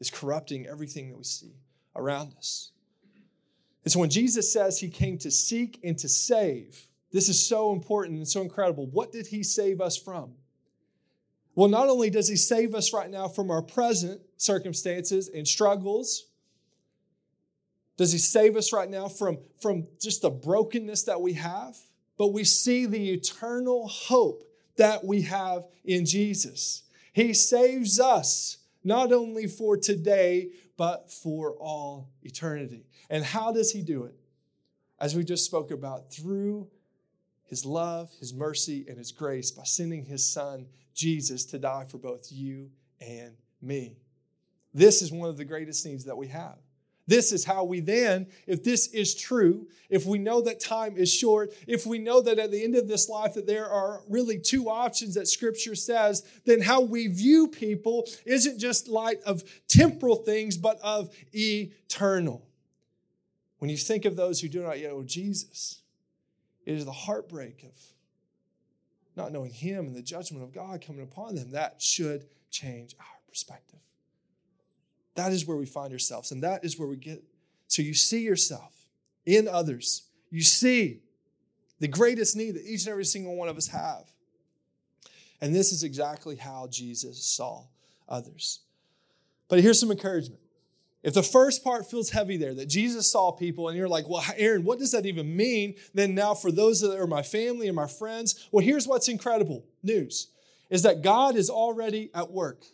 is 0.00 0.10
corrupting 0.10 0.66
everything 0.66 1.08
that 1.08 1.16
we 1.16 1.24
see 1.24 1.54
around 1.96 2.34
us. 2.36 2.72
And 3.84 3.92
so 3.92 4.00
when 4.00 4.10
Jesus 4.10 4.52
says 4.52 4.80
he 4.80 4.90
came 4.90 5.16
to 5.16 5.30
seek 5.30 5.80
and 5.82 5.96
to 5.96 6.10
save, 6.10 6.88
this 7.14 7.30
is 7.30 7.48
so 7.48 7.72
important 7.72 8.18
and 8.18 8.28
so 8.28 8.42
incredible. 8.42 8.86
What 8.86 9.10
did 9.10 9.28
he 9.28 9.42
save 9.42 9.80
us 9.80 9.96
from? 9.96 10.34
Well, 11.54 11.68
not 11.68 11.88
only 11.88 12.10
does 12.10 12.28
He 12.28 12.36
save 12.36 12.74
us 12.74 12.92
right 12.92 13.10
now 13.10 13.28
from 13.28 13.50
our 13.50 13.62
present 13.62 14.20
circumstances 14.36 15.28
and 15.28 15.46
struggles, 15.46 16.26
does 17.96 18.12
He 18.12 18.18
save 18.18 18.56
us 18.56 18.72
right 18.72 18.90
now 18.90 19.08
from, 19.08 19.38
from 19.60 19.86
just 20.00 20.22
the 20.22 20.30
brokenness 20.30 21.04
that 21.04 21.20
we 21.20 21.34
have, 21.34 21.76
but 22.18 22.32
we 22.32 22.44
see 22.44 22.86
the 22.86 23.10
eternal 23.10 23.86
hope 23.88 24.42
that 24.76 25.04
we 25.04 25.22
have 25.22 25.64
in 25.84 26.04
Jesus. 26.04 26.82
He 27.12 27.32
saves 27.32 28.00
us 28.00 28.58
not 28.82 29.12
only 29.12 29.46
for 29.46 29.76
today, 29.76 30.50
but 30.76 31.12
for 31.12 31.52
all 31.52 32.10
eternity. 32.24 32.84
And 33.08 33.24
how 33.24 33.52
does 33.52 33.70
He 33.70 33.82
do 33.82 34.04
it? 34.04 34.16
As 34.98 35.14
we 35.14 35.22
just 35.22 35.44
spoke 35.44 35.70
about, 35.70 36.12
through 36.12 36.68
His 37.54 37.64
love, 37.64 38.10
His 38.18 38.34
mercy, 38.34 38.84
and 38.88 38.98
His 38.98 39.12
grace 39.12 39.52
by 39.52 39.62
sending 39.62 40.04
His 40.06 40.26
Son 40.26 40.66
Jesus 40.92 41.44
to 41.44 41.58
die 41.60 41.84
for 41.88 41.98
both 41.98 42.32
you 42.32 42.68
and 43.00 43.36
me. 43.62 43.94
This 44.74 45.02
is 45.02 45.12
one 45.12 45.28
of 45.28 45.36
the 45.36 45.44
greatest 45.44 45.86
needs 45.86 46.02
that 46.06 46.16
we 46.16 46.26
have. 46.26 46.56
This 47.06 47.30
is 47.30 47.44
how 47.44 47.62
we 47.62 47.78
then, 47.78 48.26
if 48.48 48.64
this 48.64 48.88
is 48.88 49.14
true, 49.14 49.68
if 49.88 50.04
we 50.04 50.18
know 50.18 50.40
that 50.40 50.58
time 50.58 50.96
is 50.96 51.14
short, 51.14 51.54
if 51.68 51.86
we 51.86 52.00
know 52.00 52.20
that 52.22 52.40
at 52.40 52.50
the 52.50 52.64
end 52.64 52.74
of 52.74 52.88
this 52.88 53.08
life 53.08 53.34
that 53.34 53.46
there 53.46 53.70
are 53.70 54.02
really 54.08 54.40
two 54.40 54.68
options 54.68 55.14
that 55.14 55.28
scripture 55.28 55.76
says, 55.76 56.28
then 56.44 56.60
how 56.60 56.80
we 56.80 57.06
view 57.06 57.46
people 57.46 58.08
isn't 58.26 58.58
just 58.58 58.88
light 58.88 59.22
of 59.22 59.44
temporal 59.68 60.16
things, 60.16 60.56
but 60.56 60.80
of 60.82 61.14
eternal. 61.32 62.44
When 63.58 63.70
you 63.70 63.76
think 63.76 64.06
of 64.06 64.16
those 64.16 64.40
who 64.40 64.48
do 64.48 64.64
not 64.64 64.80
yet 64.80 64.90
know 64.90 65.04
Jesus, 65.04 65.82
it 66.64 66.74
is 66.74 66.84
the 66.84 66.92
heartbreak 66.92 67.62
of 67.64 67.76
not 69.16 69.32
knowing 69.32 69.52
Him 69.52 69.86
and 69.86 69.94
the 69.94 70.02
judgment 70.02 70.42
of 70.42 70.52
God 70.52 70.84
coming 70.84 71.02
upon 71.02 71.34
them, 71.34 71.52
that 71.52 71.80
should 71.80 72.26
change 72.50 72.94
our 72.98 73.20
perspective. 73.28 73.80
That 75.14 75.32
is 75.32 75.46
where 75.46 75.56
we 75.56 75.66
find 75.66 75.92
ourselves, 75.92 76.32
and 76.32 76.42
that 76.42 76.64
is 76.64 76.78
where 76.78 76.88
we 76.88 76.96
get. 76.96 77.22
So 77.68 77.82
you 77.82 77.94
see 77.94 78.22
yourself 78.22 78.72
in 79.24 79.46
others. 79.46 80.08
You 80.30 80.42
see 80.42 81.00
the 81.80 81.88
greatest 81.88 82.36
need 82.36 82.52
that 82.52 82.64
each 82.64 82.82
and 82.82 82.90
every 82.90 83.04
single 83.04 83.36
one 83.36 83.48
of 83.48 83.56
us 83.56 83.68
have. 83.68 84.04
And 85.40 85.54
this 85.54 85.72
is 85.72 85.82
exactly 85.82 86.36
how 86.36 86.68
Jesus 86.68 87.24
saw 87.24 87.64
others. 88.08 88.60
But 89.48 89.60
here's 89.60 89.78
some 89.78 89.90
encouragement. 89.90 90.40
If 91.04 91.12
the 91.12 91.22
first 91.22 91.62
part 91.62 91.88
feels 91.88 92.10
heavy 92.10 92.38
there, 92.38 92.54
that 92.54 92.66
Jesus 92.66 93.12
saw 93.12 93.30
people, 93.30 93.68
and 93.68 93.76
you're 93.76 93.90
like, 93.90 94.08
well, 94.08 94.24
Aaron, 94.36 94.64
what 94.64 94.78
does 94.78 94.92
that 94.92 95.04
even 95.04 95.36
mean? 95.36 95.74
Then 95.92 96.14
now 96.14 96.32
for 96.32 96.50
those 96.50 96.80
that 96.80 96.98
are 96.98 97.06
my 97.06 97.22
family 97.22 97.68
and 97.68 97.76
my 97.76 97.86
friends, 97.86 98.48
well, 98.50 98.64
here's 98.64 98.88
what's 98.88 99.06
incredible 99.06 99.66
news 99.82 100.28
is 100.70 100.82
that 100.82 101.02
God 101.02 101.36
is 101.36 101.50
already 101.50 102.10
at 102.14 102.30
work. 102.30 102.64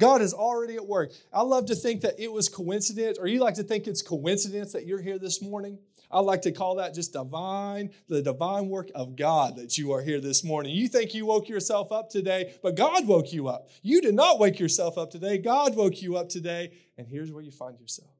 God 0.00 0.20
is 0.20 0.34
already 0.34 0.74
at 0.74 0.86
work. 0.86 1.12
I 1.32 1.42
love 1.42 1.66
to 1.66 1.76
think 1.76 2.00
that 2.00 2.18
it 2.18 2.32
was 2.32 2.48
coincidence, 2.48 3.18
or 3.18 3.28
you 3.28 3.38
like 3.38 3.54
to 3.54 3.62
think 3.62 3.86
it's 3.86 4.02
coincidence 4.02 4.72
that 4.72 4.84
you're 4.84 5.00
here 5.00 5.18
this 5.18 5.40
morning. 5.40 5.78
I 6.10 6.20
like 6.20 6.42
to 6.42 6.52
call 6.52 6.76
that 6.76 6.94
just 6.94 7.12
divine, 7.12 7.90
the 8.08 8.22
divine 8.22 8.68
work 8.68 8.90
of 8.94 9.14
God 9.16 9.56
that 9.56 9.76
you 9.76 9.92
are 9.92 10.00
here 10.00 10.20
this 10.20 10.42
morning. 10.42 10.74
You 10.74 10.88
think 10.88 11.12
you 11.14 11.26
woke 11.26 11.48
yourself 11.48 11.92
up 11.92 12.08
today, 12.08 12.54
but 12.62 12.76
God 12.76 13.06
woke 13.06 13.32
you 13.32 13.48
up. 13.48 13.68
You 13.82 14.00
did 14.00 14.14
not 14.14 14.38
wake 14.38 14.58
yourself 14.58 14.96
up 14.96 15.10
today. 15.10 15.38
God 15.38 15.76
woke 15.76 16.00
you 16.00 16.16
up 16.16 16.28
today, 16.28 16.72
and 16.96 17.06
here's 17.06 17.30
where 17.30 17.42
you 17.42 17.50
find 17.50 17.78
yourself. 17.78 18.10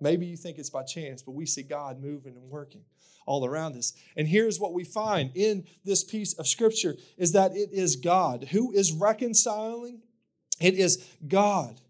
Maybe 0.00 0.26
you 0.26 0.36
think 0.36 0.58
it's 0.58 0.70
by 0.70 0.82
chance, 0.82 1.22
but 1.22 1.32
we 1.32 1.46
see 1.46 1.62
God 1.62 2.00
moving 2.00 2.36
and 2.36 2.48
working 2.50 2.82
all 3.26 3.44
around 3.44 3.76
us. 3.76 3.92
And 4.16 4.28
here's 4.28 4.60
what 4.60 4.74
we 4.74 4.84
find 4.84 5.30
in 5.34 5.64
this 5.84 6.04
piece 6.04 6.34
of 6.34 6.46
scripture 6.46 6.96
is 7.16 7.32
that 7.32 7.56
it 7.56 7.70
is 7.72 7.96
God 7.96 8.48
who 8.50 8.72
is 8.72 8.92
reconciling. 8.92 10.02
It 10.60 10.74
is 10.74 11.04
God 11.26 11.80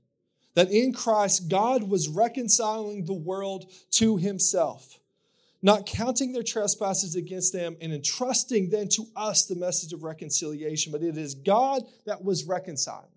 that 0.55 0.71
in 0.71 0.93
Christ, 0.93 1.49
God 1.49 1.89
was 1.89 2.09
reconciling 2.09 3.05
the 3.05 3.13
world 3.13 3.71
to 3.93 4.17
himself, 4.17 4.99
not 5.63 5.87
counting 5.87 6.33
their 6.33 6.43
trespasses 6.43 7.17
against 7.17 7.53
them 7.53 7.77
and 7.81 7.93
entrusting 7.93 8.71
then 8.71 8.89
to 8.89 9.07
us 9.17 9.47
the 9.47 9.57
message 9.57 9.93
of 9.93 10.05
reconciliation. 10.05 10.93
But 10.93 11.03
it 11.03 11.17
is 11.17 11.35
God 11.35 11.83
that 12.07 12.25
was 12.25 12.45
reconciling. 12.45 13.09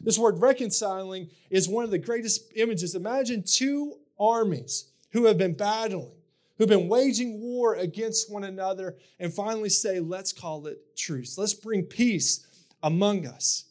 This 0.00 0.18
word 0.18 0.40
reconciling 0.40 1.30
is 1.50 1.68
one 1.68 1.84
of 1.84 1.90
the 1.90 1.98
greatest 1.98 2.52
images. 2.56 2.94
Imagine 2.94 3.42
two 3.42 3.98
armies 4.18 4.86
who 5.12 5.26
have 5.26 5.36
been 5.36 5.52
battling, 5.52 6.12
who've 6.56 6.68
been 6.68 6.88
waging 6.88 7.40
war 7.40 7.74
against 7.74 8.32
one 8.32 8.44
another, 8.44 8.96
and 9.18 9.32
finally 9.32 9.68
say, 9.68 10.00
let's 10.00 10.32
call 10.32 10.66
it 10.66 10.96
truce. 10.96 11.36
Let's 11.36 11.52
bring 11.52 11.82
peace 11.82 12.46
among 12.82 13.26
us. 13.26 13.64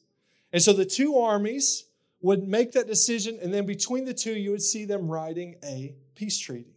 And 0.53 0.61
so 0.61 0.73
the 0.73 0.85
two 0.85 1.17
armies 1.17 1.85
would 2.21 2.47
make 2.47 2.73
that 2.73 2.87
decision, 2.87 3.39
and 3.41 3.53
then 3.53 3.65
between 3.65 4.05
the 4.05 4.13
two, 4.13 4.33
you 4.33 4.51
would 4.51 4.61
see 4.61 4.85
them 4.85 5.07
writing 5.07 5.55
a 5.63 5.95
peace 6.15 6.37
treaty. 6.37 6.75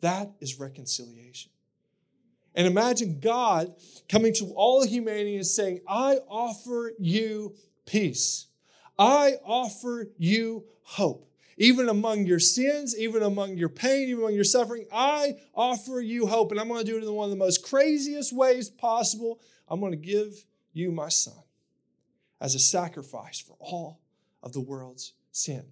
That 0.00 0.32
is 0.40 0.58
reconciliation. 0.58 1.52
And 2.54 2.66
imagine 2.66 3.20
God 3.20 3.74
coming 4.08 4.32
to 4.34 4.52
all 4.56 4.84
humanity 4.84 5.36
and 5.36 5.46
saying, 5.46 5.80
I 5.86 6.16
offer 6.28 6.92
you 6.98 7.54
peace. 7.84 8.46
I 8.98 9.34
offer 9.44 10.08
you 10.16 10.64
hope. 10.82 11.30
Even 11.58 11.88
among 11.88 12.26
your 12.26 12.38
sins, 12.38 12.98
even 12.98 13.22
among 13.22 13.56
your 13.56 13.68
pain, 13.68 14.08
even 14.08 14.22
among 14.22 14.34
your 14.34 14.44
suffering, 14.44 14.86
I 14.92 15.36
offer 15.54 16.00
you 16.00 16.26
hope. 16.26 16.50
And 16.50 16.60
I'm 16.60 16.68
going 16.68 16.84
to 16.84 16.90
do 16.90 16.96
it 16.96 17.04
in 17.04 17.12
one 17.12 17.24
of 17.24 17.30
the 17.30 17.36
most 17.36 17.62
craziest 17.62 18.32
ways 18.32 18.68
possible. 18.68 19.40
I'm 19.68 19.80
going 19.80 19.92
to 19.92 19.98
give 19.98 20.44
you 20.72 20.90
my 20.92 21.08
son 21.08 21.42
as 22.40 22.54
a 22.54 22.58
sacrifice 22.58 23.38
for 23.38 23.56
all 23.58 24.00
of 24.46 24.52
the 24.52 24.60
world's 24.60 25.12
sin. 25.32 25.64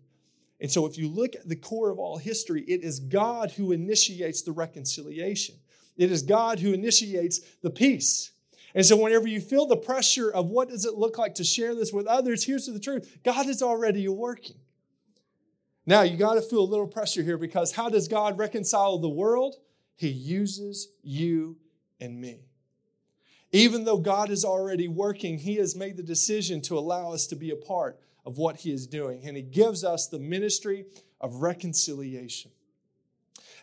And 0.61 0.71
so, 0.71 0.85
if 0.85 0.99
you 0.99 1.09
look 1.09 1.37
at 1.37 1.49
the 1.49 1.57
core 1.57 1.91
of 1.91 1.99
all 1.99 2.19
history, 2.19 2.63
it 2.63 2.83
is 2.83 2.99
God 2.99 3.53
who 3.53 3.71
initiates 3.71 4.43
the 4.43 4.53
reconciliation. 4.53 5.55
It 5.97 6.11
is 6.11 6.23
God 6.23 6.59
who 6.59 6.73
initiates 6.73 7.39
the 7.63 7.71
peace. 7.71 8.33
And 8.75 8.85
so, 8.85 8.97
whenever 8.97 9.29
you 9.29 9.41
feel 9.41 9.67
the 9.67 9.77
pressure 9.77 10.31
of 10.31 10.49
what 10.49 10.71
does 10.71 10.85
it 10.85 10.95
look 10.95 11.19
like 11.19 11.37
to 11.37 11.45
share 11.45 11.75
this 11.75 11.93
with 11.93 12.07
others, 12.07 12.45
here's 12.45 12.67
the 12.67 12.81
truth 12.81 13.19
God 13.23 13.47
is 13.47 13.63
already 13.63 14.07
working. 14.09 14.57
Now, 15.87 16.03
you 16.03 16.17
got 16.17 16.35
to 16.35 16.43
feel 16.43 16.61
a 16.61 16.65
little 16.65 16.89
pressure 16.89 17.23
here 17.23 17.39
because 17.39 17.73
how 17.73 17.89
does 17.89 18.09
God 18.09 18.39
reconcile 18.39 18.99
the 18.99 19.09
world? 19.09 19.57
He 19.95 20.09
uses 20.09 20.89
you 21.03 21.59
and 22.01 22.21
me. 22.21 22.41
Even 23.53 23.85
though 23.85 23.99
God 23.99 24.31
is 24.31 24.45
already 24.45 24.89
working, 24.89 25.39
He 25.39 25.57
has 25.57 25.77
made 25.77 25.97
the 25.97 26.03
decision 26.03 26.61
to 26.63 26.77
allow 26.77 27.13
us 27.13 27.29
to 27.29 27.37
be 27.37 27.51
a 27.51 27.57
part 27.57 28.01
of 28.25 28.39
what 28.39 28.57
He 28.59 28.73
is 28.73 28.87
doing. 28.87 29.23
And 29.25 29.37
He 29.37 29.43
gives 29.43 29.85
us 29.85 30.09
the 30.09 30.19
ministry 30.19 30.87
of 31.21 31.37
reconciliation. 31.37 32.51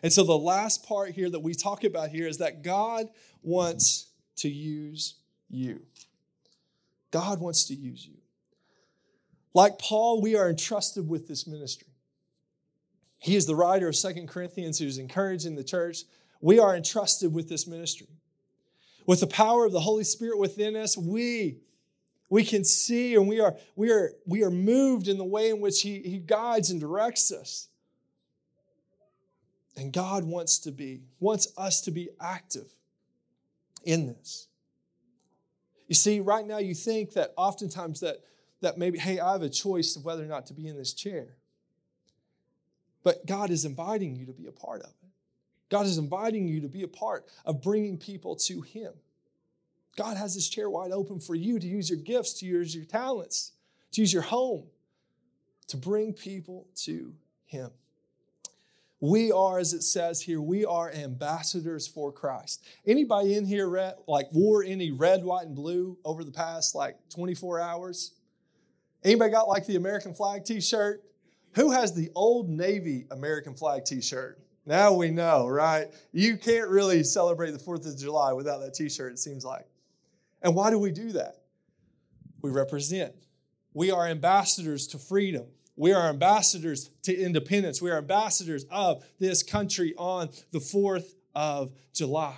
And 0.02 0.12
so 0.12 0.24
the 0.24 0.36
last 0.36 0.86
part 0.86 1.12
here 1.12 1.30
that 1.30 1.40
we 1.40 1.54
talk 1.54 1.84
about 1.84 2.10
here 2.10 2.26
is 2.26 2.38
that 2.38 2.62
God 2.62 3.06
wants 3.42 4.10
to 4.36 4.48
use 4.48 5.14
you. 5.48 5.82
God 7.10 7.40
wants 7.40 7.66
to 7.68 7.74
use 7.74 8.04
you. 8.06 8.16
Like 9.54 9.78
Paul, 9.78 10.20
we 10.20 10.34
are 10.34 10.48
entrusted 10.48 11.08
with 11.08 11.28
this 11.28 11.46
ministry. 11.46 11.88
He 13.18 13.36
is 13.36 13.46
the 13.46 13.54
writer 13.54 13.88
of 13.88 13.96
Second 13.96 14.28
Corinthians 14.28 14.78
who's 14.78 14.98
encouraging 14.98 15.54
the 15.54 15.62
church. 15.62 15.98
We 16.40 16.58
are 16.58 16.74
entrusted 16.74 17.32
with 17.32 17.48
this 17.48 17.68
ministry. 17.68 18.08
With 19.06 19.20
the 19.20 19.26
power 19.26 19.64
of 19.64 19.72
the 19.72 19.80
Holy 19.80 20.04
Spirit 20.04 20.38
within 20.38 20.74
us, 20.74 20.96
we 20.96 21.58
we 22.32 22.44
can 22.44 22.64
see 22.64 23.14
and 23.14 23.28
we 23.28 23.40
are 23.40 23.54
we 23.76 23.90
are 23.90 24.14
we 24.24 24.42
are 24.42 24.50
moved 24.50 25.06
in 25.06 25.18
the 25.18 25.24
way 25.24 25.50
in 25.50 25.60
which 25.60 25.82
he, 25.82 25.98
he 25.98 26.16
guides 26.16 26.70
and 26.70 26.80
directs 26.80 27.30
us. 27.30 27.68
And 29.76 29.92
god 29.92 30.24
wants 30.24 30.58
to 30.60 30.72
be 30.72 31.02
wants 31.20 31.52
us 31.58 31.82
to 31.82 31.90
be 31.90 32.08
active 32.18 32.72
in 33.84 34.06
this. 34.06 34.48
You 35.88 35.94
see 35.94 36.20
right 36.20 36.46
now 36.46 36.56
you 36.56 36.74
think 36.74 37.12
that 37.12 37.34
oftentimes 37.36 38.00
that 38.00 38.20
that 38.62 38.78
maybe 38.78 38.98
hey 38.98 39.20
i 39.20 39.32
have 39.32 39.42
a 39.42 39.50
choice 39.50 39.94
of 39.94 40.06
whether 40.06 40.22
or 40.22 40.26
not 40.26 40.46
to 40.46 40.54
be 40.54 40.66
in 40.66 40.78
this 40.78 40.94
chair. 40.94 41.36
But 43.04 43.26
god 43.26 43.50
is 43.50 43.66
inviting 43.66 44.16
you 44.16 44.24
to 44.24 44.32
be 44.32 44.46
a 44.46 44.52
part 44.52 44.80
of 44.80 44.88
it. 44.88 45.10
God 45.68 45.84
is 45.84 45.98
inviting 45.98 46.48
you 46.48 46.62
to 46.62 46.68
be 46.68 46.82
a 46.82 46.88
part 46.88 47.26
of 47.44 47.60
bringing 47.60 47.98
people 47.98 48.36
to 48.36 48.62
him 48.62 48.94
God 49.96 50.16
has 50.16 50.34
this 50.34 50.48
chair 50.48 50.70
wide 50.70 50.90
open 50.90 51.20
for 51.20 51.34
you 51.34 51.58
to 51.58 51.66
use 51.66 51.90
your 51.90 51.98
gifts, 51.98 52.34
to 52.40 52.46
use 52.46 52.74
your 52.74 52.84
talents, 52.84 53.52
to 53.92 54.00
use 54.00 54.12
your 54.12 54.22
home, 54.22 54.64
to 55.68 55.76
bring 55.76 56.12
people 56.12 56.66
to 56.84 57.12
Him. 57.44 57.70
We 59.00 59.32
are, 59.32 59.58
as 59.58 59.74
it 59.74 59.82
says 59.82 60.22
here, 60.22 60.40
we 60.40 60.64
are 60.64 60.90
ambassadors 60.92 61.88
for 61.88 62.12
Christ. 62.12 62.64
Anybody 62.86 63.34
in 63.34 63.44
here 63.44 63.66
like 64.06 64.28
wore 64.32 64.62
any 64.62 64.92
red, 64.92 65.24
white, 65.24 65.46
and 65.46 65.56
blue 65.56 65.98
over 66.04 66.22
the 66.22 66.30
past 66.30 66.76
like 66.76 66.96
24 67.10 67.60
hours? 67.60 68.12
Anybody 69.02 69.32
got 69.32 69.48
like 69.48 69.66
the 69.66 69.74
American 69.74 70.14
flag 70.14 70.44
T-shirt? 70.44 71.02
Who 71.54 71.72
has 71.72 71.92
the 71.92 72.10
old 72.14 72.48
Navy 72.48 73.06
American 73.10 73.54
flag 73.54 73.84
T-shirt? 73.84 74.38
Now 74.64 74.92
we 74.92 75.10
know, 75.10 75.48
right? 75.48 75.88
You 76.12 76.36
can't 76.36 76.68
really 76.68 77.02
celebrate 77.02 77.50
the 77.50 77.58
4th 77.58 77.84
of 77.86 77.98
July 77.98 78.32
without 78.32 78.60
that 78.60 78.74
T-shirt, 78.74 79.12
it 79.12 79.18
seems 79.18 79.44
like. 79.44 79.66
And 80.42 80.54
why 80.54 80.70
do 80.70 80.78
we 80.78 80.90
do 80.90 81.12
that? 81.12 81.36
We 82.42 82.50
represent. 82.50 83.14
We 83.72 83.90
are 83.90 84.06
ambassadors 84.06 84.86
to 84.88 84.98
freedom. 84.98 85.46
We 85.76 85.92
are 85.92 86.08
ambassadors 86.08 86.90
to 87.04 87.16
independence. 87.16 87.80
We 87.80 87.90
are 87.90 87.98
ambassadors 87.98 88.66
of 88.70 89.04
this 89.18 89.42
country 89.42 89.94
on 89.96 90.28
the 90.50 90.58
4th 90.58 91.14
of 91.34 91.72
July. 91.94 92.36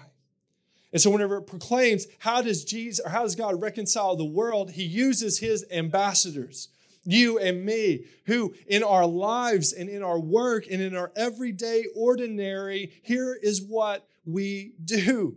And 0.92 1.02
so 1.02 1.10
whenever 1.10 1.38
it 1.38 1.48
proclaims 1.48 2.06
how 2.20 2.42
does 2.42 2.64
Jesus 2.64 3.04
or 3.04 3.10
how 3.10 3.22
does 3.22 3.34
God 3.34 3.60
reconcile 3.60 4.14
the 4.14 4.24
world, 4.24 4.70
he 4.70 4.84
uses 4.84 5.40
his 5.40 5.66
ambassadors, 5.72 6.68
you 7.02 7.38
and 7.38 7.64
me, 7.64 8.04
who 8.26 8.54
in 8.68 8.84
our 8.84 9.06
lives 9.06 9.72
and 9.72 9.88
in 9.88 10.04
our 10.04 10.20
work 10.20 10.66
and 10.70 10.80
in 10.80 10.94
our 10.94 11.10
everyday 11.16 11.84
ordinary, 11.96 12.92
here 13.02 13.34
is 13.34 13.60
what 13.60 14.06
we 14.24 14.74
do 14.84 15.36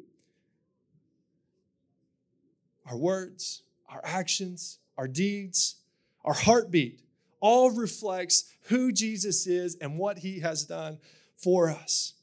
our 2.89 2.97
words, 2.97 3.63
our 3.89 4.01
actions, 4.03 4.79
our 4.97 5.07
deeds, 5.07 5.75
our 6.23 6.33
heartbeat 6.33 7.01
all 7.39 7.71
reflects 7.71 8.51
who 8.63 8.91
Jesus 8.91 9.47
is 9.47 9.75
and 9.75 9.97
what 9.97 10.19
he 10.19 10.39
has 10.39 10.65
done 10.65 10.99
for 11.35 11.69
us, 11.69 12.13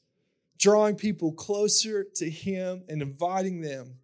drawing 0.57 0.95
people 0.95 1.31
closer 1.31 2.03
to 2.15 2.29
him 2.29 2.83
and 2.89 3.01
inviting 3.01 3.61
them 3.61 3.95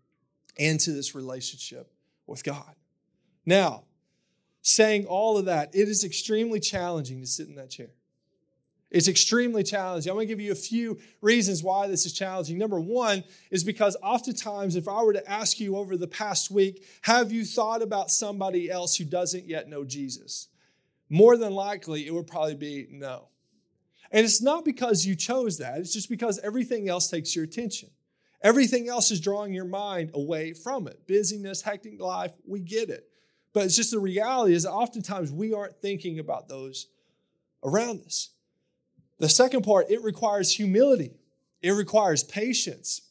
into 0.57 0.91
this 0.91 1.13
relationship 1.13 1.91
with 2.27 2.43
God. 2.43 2.75
Now, 3.45 3.83
saying 4.61 5.05
all 5.05 5.37
of 5.37 5.45
that, 5.45 5.75
it 5.75 5.89
is 5.89 6.03
extremely 6.03 6.59
challenging 6.59 7.19
to 7.21 7.27
sit 7.27 7.47
in 7.47 7.55
that 7.55 7.71
chair. 7.71 7.89
It's 8.91 9.07
extremely 9.07 9.63
challenging. 9.63 10.09
I'm 10.09 10.17
going 10.17 10.27
to 10.27 10.31
give 10.31 10.41
you 10.41 10.51
a 10.51 10.55
few 10.55 10.99
reasons 11.21 11.63
why 11.63 11.87
this 11.87 12.05
is 12.05 12.11
challenging. 12.11 12.57
Number 12.57 12.79
one 12.79 13.23
is 13.49 13.63
because 13.63 13.95
oftentimes, 14.03 14.75
if 14.75 14.89
I 14.89 15.01
were 15.01 15.13
to 15.13 15.31
ask 15.31 15.61
you 15.61 15.77
over 15.77 15.95
the 15.95 16.07
past 16.07 16.51
week, 16.51 16.83
have 17.03 17.31
you 17.31 17.45
thought 17.45 17.81
about 17.81 18.11
somebody 18.11 18.69
else 18.69 18.97
who 18.97 19.05
doesn't 19.05 19.47
yet 19.47 19.69
know 19.69 19.85
Jesus? 19.85 20.49
More 21.09 21.37
than 21.37 21.53
likely, 21.53 22.05
it 22.05 22.13
would 22.13 22.27
probably 22.27 22.55
be 22.55 22.87
no. 22.91 23.29
And 24.11 24.25
it's 24.25 24.41
not 24.41 24.65
because 24.65 25.05
you 25.05 25.15
chose 25.15 25.57
that, 25.59 25.77
it's 25.77 25.93
just 25.93 26.09
because 26.09 26.37
everything 26.39 26.89
else 26.89 27.09
takes 27.09 27.33
your 27.33 27.45
attention. 27.45 27.89
Everything 28.43 28.89
else 28.89 29.09
is 29.11 29.21
drawing 29.21 29.53
your 29.53 29.65
mind 29.65 30.11
away 30.13 30.51
from 30.53 30.87
it. 30.87 31.07
Busyness, 31.07 31.61
hectic 31.61 32.01
life, 32.01 32.33
we 32.45 32.59
get 32.59 32.89
it. 32.89 33.07
But 33.53 33.65
it's 33.65 33.75
just 33.75 33.91
the 33.91 33.99
reality 33.99 34.53
is 34.53 34.65
oftentimes 34.65 35.31
we 35.31 35.53
aren't 35.53 35.77
thinking 35.77 36.19
about 36.19 36.49
those 36.49 36.87
around 37.63 38.01
us. 38.05 38.29
The 39.21 39.29
second 39.29 39.61
part, 39.61 39.91
it 39.91 40.01
requires 40.01 40.51
humility, 40.51 41.11
it 41.61 41.73
requires 41.73 42.23
patience, 42.23 43.01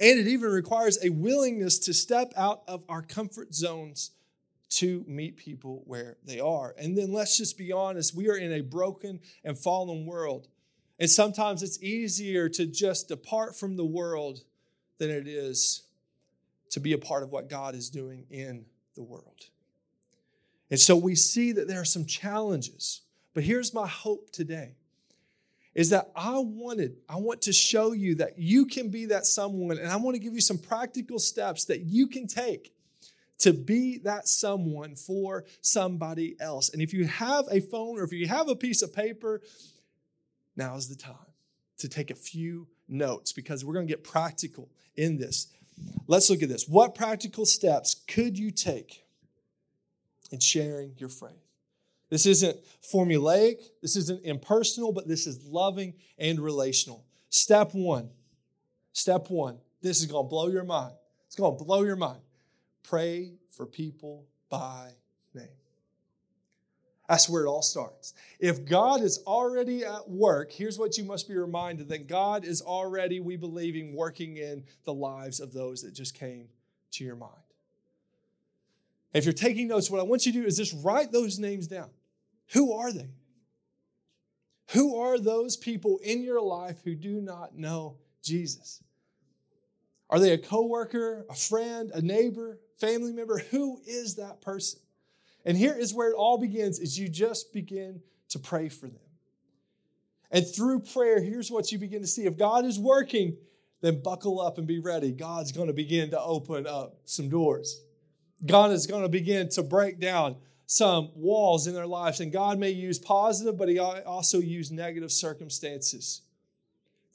and 0.00 0.18
it 0.18 0.26
even 0.26 0.50
requires 0.50 0.98
a 1.04 1.10
willingness 1.10 1.78
to 1.78 1.94
step 1.94 2.32
out 2.36 2.62
of 2.66 2.84
our 2.88 3.00
comfort 3.00 3.54
zones 3.54 4.10
to 4.70 5.04
meet 5.06 5.36
people 5.36 5.84
where 5.86 6.16
they 6.24 6.40
are. 6.40 6.74
And 6.76 6.98
then 6.98 7.12
let's 7.12 7.38
just 7.38 7.56
be 7.56 7.70
honest, 7.70 8.12
we 8.12 8.28
are 8.28 8.34
in 8.34 8.54
a 8.54 8.60
broken 8.60 9.20
and 9.44 9.56
fallen 9.56 10.04
world. 10.04 10.48
And 10.98 11.08
sometimes 11.08 11.62
it's 11.62 11.80
easier 11.80 12.48
to 12.48 12.66
just 12.66 13.06
depart 13.06 13.54
from 13.54 13.76
the 13.76 13.84
world 13.84 14.40
than 14.98 15.10
it 15.10 15.28
is 15.28 15.84
to 16.70 16.80
be 16.80 16.92
a 16.92 16.98
part 16.98 17.22
of 17.22 17.30
what 17.30 17.48
God 17.48 17.76
is 17.76 17.88
doing 17.88 18.26
in 18.30 18.64
the 18.96 19.04
world. 19.04 19.44
And 20.72 20.80
so 20.80 20.96
we 20.96 21.14
see 21.14 21.52
that 21.52 21.68
there 21.68 21.80
are 21.80 21.84
some 21.84 22.04
challenges. 22.04 23.02
But 23.32 23.44
here's 23.44 23.72
my 23.72 23.86
hope 23.86 24.32
today 24.32 24.74
is 25.76 25.90
that 25.90 26.10
I 26.16 26.38
wanted, 26.38 26.96
I 27.06 27.16
want 27.16 27.42
to 27.42 27.52
show 27.52 27.92
you 27.92 28.14
that 28.14 28.38
you 28.38 28.64
can 28.64 28.88
be 28.88 29.04
that 29.06 29.26
someone, 29.26 29.76
and 29.76 29.88
I 29.88 29.96
want 29.96 30.14
to 30.14 30.18
give 30.18 30.32
you 30.32 30.40
some 30.40 30.56
practical 30.56 31.18
steps 31.18 31.66
that 31.66 31.82
you 31.82 32.06
can 32.06 32.26
take 32.26 32.72
to 33.40 33.52
be 33.52 33.98
that 33.98 34.26
someone 34.26 34.96
for 34.96 35.44
somebody 35.60 36.34
else. 36.40 36.70
And 36.70 36.80
if 36.80 36.94
you 36.94 37.04
have 37.04 37.44
a 37.50 37.60
phone 37.60 37.98
or 37.98 38.04
if 38.04 38.12
you 38.12 38.26
have 38.26 38.48
a 38.48 38.56
piece 38.56 38.80
of 38.80 38.94
paper, 38.94 39.42
now 40.56 40.76
is 40.76 40.88
the 40.88 40.96
time 40.96 41.14
to 41.76 41.90
take 41.90 42.10
a 42.10 42.14
few 42.14 42.68
notes 42.88 43.34
because 43.34 43.62
we're 43.62 43.74
going 43.74 43.86
to 43.86 43.92
get 43.92 44.02
practical 44.02 44.70
in 44.96 45.18
this. 45.18 45.48
Let's 46.06 46.30
look 46.30 46.42
at 46.42 46.48
this. 46.48 46.66
What 46.66 46.94
practical 46.94 47.44
steps 47.44 47.96
could 48.08 48.38
you 48.38 48.50
take 48.50 49.04
in 50.30 50.40
sharing 50.40 50.94
your 50.96 51.10
faith? 51.10 51.45
This 52.16 52.24
isn't 52.24 52.56
formulaic, 52.80 53.60
this 53.82 53.94
isn't 53.94 54.24
impersonal, 54.24 54.90
but 54.90 55.06
this 55.06 55.26
is 55.26 55.44
loving 55.44 55.92
and 56.16 56.40
relational. 56.40 57.04
Step 57.28 57.74
one, 57.74 58.08
step 58.94 59.28
one, 59.28 59.58
this 59.82 60.00
is 60.00 60.06
gonna 60.06 60.26
blow 60.26 60.48
your 60.48 60.64
mind. 60.64 60.94
It's 61.26 61.36
gonna 61.36 61.56
blow 61.56 61.82
your 61.82 61.94
mind. 61.94 62.22
Pray 62.82 63.32
for 63.50 63.66
people 63.66 64.24
by 64.48 64.92
name. 65.34 65.44
That's 67.06 67.28
where 67.28 67.44
it 67.44 67.48
all 67.48 67.60
starts. 67.60 68.14
If 68.40 68.64
God 68.64 69.02
is 69.02 69.22
already 69.26 69.84
at 69.84 70.08
work, 70.08 70.50
here's 70.50 70.78
what 70.78 70.96
you 70.96 71.04
must 71.04 71.28
be 71.28 71.36
reminded 71.36 71.90
that 71.90 72.06
God 72.06 72.46
is 72.46 72.62
already, 72.62 73.20
we 73.20 73.36
believe, 73.36 73.92
working 73.92 74.38
in 74.38 74.64
the 74.84 74.94
lives 74.94 75.38
of 75.38 75.52
those 75.52 75.82
that 75.82 75.92
just 75.92 76.14
came 76.14 76.48
to 76.92 77.04
your 77.04 77.16
mind. 77.16 77.34
If 79.12 79.26
you're 79.26 79.34
taking 79.34 79.68
notes, 79.68 79.90
what 79.90 80.00
I 80.00 80.04
want 80.04 80.24
you 80.24 80.32
to 80.32 80.40
do 80.40 80.46
is 80.46 80.56
just 80.56 80.74
write 80.82 81.12
those 81.12 81.38
names 81.38 81.66
down. 81.66 81.90
Who 82.52 82.72
are 82.72 82.92
they? 82.92 83.10
Who 84.72 85.00
are 85.00 85.18
those 85.18 85.56
people 85.56 85.98
in 86.02 86.22
your 86.22 86.40
life 86.40 86.78
who 86.84 86.94
do 86.94 87.20
not 87.20 87.56
know 87.56 87.98
Jesus? 88.22 88.82
Are 90.10 90.18
they 90.18 90.32
a 90.32 90.38
coworker, 90.38 91.24
a 91.28 91.34
friend, 91.34 91.90
a 91.92 92.00
neighbor, 92.00 92.58
family 92.78 93.12
member? 93.12 93.38
Who 93.50 93.80
is 93.86 94.16
that 94.16 94.40
person? 94.40 94.80
And 95.44 95.56
here 95.56 95.76
is 95.76 95.94
where 95.94 96.10
it 96.10 96.16
all 96.16 96.38
begins 96.38 96.78
is 96.78 96.98
you 96.98 97.08
just 97.08 97.52
begin 97.52 98.00
to 98.30 98.38
pray 98.38 98.68
for 98.68 98.88
them. 98.88 99.00
And 100.30 100.46
through 100.46 100.80
prayer, 100.80 101.22
here's 101.22 101.50
what 101.50 101.70
you 101.70 101.78
begin 101.78 102.02
to 102.02 102.06
see. 102.06 102.24
If 102.24 102.36
God 102.36 102.64
is 102.64 102.78
working, 102.78 103.36
then 103.80 104.02
buckle 104.02 104.40
up 104.40 104.58
and 104.58 104.66
be 104.66 104.80
ready. 104.80 105.12
God's 105.12 105.52
going 105.52 105.68
to 105.68 105.72
begin 105.72 106.10
to 106.10 106.20
open 106.20 106.66
up 106.66 106.96
some 107.04 107.28
doors. 107.28 107.80
God 108.44 108.72
is 108.72 108.86
going 108.86 109.02
to 109.02 109.08
begin 109.08 109.48
to 109.50 109.62
break 109.62 110.00
down 110.00 110.36
some 110.66 111.10
walls 111.14 111.66
in 111.66 111.74
their 111.74 111.86
lives. 111.86 112.20
And 112.20 112.32
God 112.32 112.58
may 112.58 112.70
use 112.70 112.98
positive, 112.98 113.56
but 113.56 113.68
He 113.68 113.78
also 113.78 114.38
use 114.38 114.70
negative 114.70 115.12
circumstances. 115.12 116.22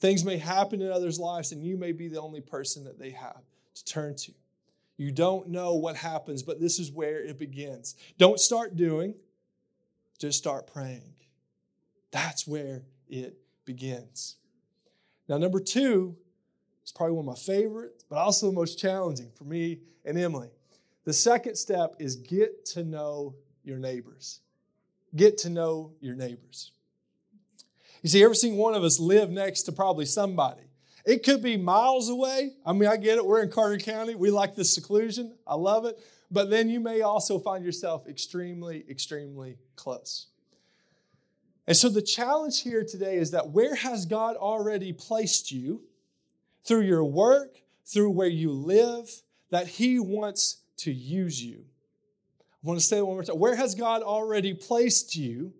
Things 0.00 0.24
may 0.24 0.38
happen 0.38 0.82
in 0.82 0.90
others' 0.90 1.20
lives, 1.20 1.52
and 1.52 1.64
you 1.64 1.76
may 1.76 1.92
be 1.92 2.08
the 2.08 2.20
only 2.20 2.40
person 2.40 2.84
that 2.84 2.98
they 2.98 3.10
have 3.10 3.42
to 3.74 3.84
turn 3.84 4.16
to. 4.16 4.32
You 4.96 5.12
don't 5.12 5.48
know 5.48 5.74
what 5.74 5.96
happens, 5.96 6.42
but 6.42 6.60
this 6.60 6.78
is 6.78 6.90
where 6.90 7.22
it 7.22 7.38
begins. 7.38 7.94
Don't 8.18 8.40
start 8.40 8.76
doing, 8.76 9.14
just 10.18 10.38
start 10.38 10.66
praying. 10.66 11.14
That's 12.10 12.46
where 12.46 12.82
it 13.08 13.38
begins. 13.64 14.36
Now, 15.28 15.38
number 15.38 15.60
two 15.60 16.16
is 16.84 16.92
probably 16.92 17.14
one 17.14 17.28
of 17.28 17.34
my 17.34 17.54
favorites, 17.54 18.04
but 18.08 18.18
also 18.18 18.46
the 18.46 18.52
most 18.52 18.78
challenging 18.78 19.30
for 19.34 19.44
me 19.44 19.80
and 20.04 20.18
Emily. 20.18 20.50
The 21.04 21.12
second 21.12 21.56
step 21.56 21.96
is 21.98 22.16
get 22.16 22.64
to 22.66 22.84
know 22.84 23.34
your 23.64 23.78
neighbors. 23.78 24.40
Get 25.14 25.38
to 25.38 25.50
know 25.50 25.92
your 26.00 26.14
neighbors. 26.14 26.72
You 28.02 28.08
see, 28.08 28.22
every 28.22 28.36
single 28.36 28.62
one 28.62 28.74
of 28.74 28.82
us 28.82 28.98
live 28.98 29.30
next 29.30 29.62
to 29.62 29.72
probably 29.72 30.06
somebody. 30.06 30.62
It 31.04 31.24
could 31.24 31.42
be 31.42 31.56
miles 31.56 32.08
away. 32.08 32.52
I 32.64 32.72
mean, 32.72 32.88
I 32.88 32.96
get 32.96 33.18
it. 33.18 33.26
We're 33.26 33.42
in 33.42 33.50
Carter 33.50 33.78
County. 33.78 34.14
We 34.14 34.30
like 34.30 34.54
the 34.54 34.64
seclusion. 34.64 35.34
I 35.46 35.54
love 35.54 35.84
it. 35.84 35.98
But 36.30 36.48
then 36.48 36.68
you 36.68 36.80
may 36.80 37.02
also 37.02 37.38
find 37.38 37.64
yourself 37.64 38.06
extremely, 38.08 38.84
extremely 38.88 39.58
close. 39.76 40.28
And 41.66 41.76
so 41.76 41.88
the 41.88 42.02
challenge 42.02 42.62
here 42.62 42.84
today 42.84 43.16
is 43.16 43.32
that 43.32 43.50
where 43.50 43.74
has 43.74 44.06
God 44.06 44.36
already 44.36 44.92
placed 44.92 45.52
you 45.52 45.82
through 46.64 46.82
your 46.82 47.04
work, 47.04 47.60
through 47.84 48.10
where 48.10 48.28
you 48.28 48.50
live, 48.52 49.10
that 49.50 49.66
He 49.66 50.00
wants 50.00 50.61
to 50.82 50.92
use 50.92 51.42
you? 51.42 51.64
I 52.62 52.68
want 52.68 52.78
to 52.78 52.84
say 52.84 52.98
it 52.98 53.06
one 53.06 53.16
more 53.16 53.24
time. 53.24 53.38
Where 53.38 53.56
has 53.56 53.74
God 53.74 54.02
already 54.02 54.54
placed 54.54 55.16
you 55.16 55.52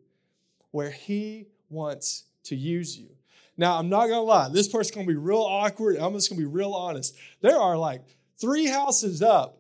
where 0.71 0.91
He 0.91 1.49
wants 1.69 2.25
to 2.45 2.57
use 2.57 2.97
you? 2.97 3.09
Now, 3.57 3.79
I'm 3.79 3.89
not 3.89 4.07
going 4.07 4.19
to 4.19 4.21
lie, 4.21 4.49
this 4.49 4.69
part's 4.69 4.91
going 4.91 5.07
to 5.07 5.13
be 5.13 5.19
real 5.19 5.43
awkward. 5.43 5.97
I'm 5.97 6.15
just 6.15 6.31
going 6.31 6.41
to 6.41 6.47
be 6.47 6.53
real 6.53 6.73
honest. 6.73 7.17
There 7.41 7.59
are 7.59 7.77
like 7.77 8.03
three 8.39 8.67
houses 8.67 9.23
up. 9.23 9.59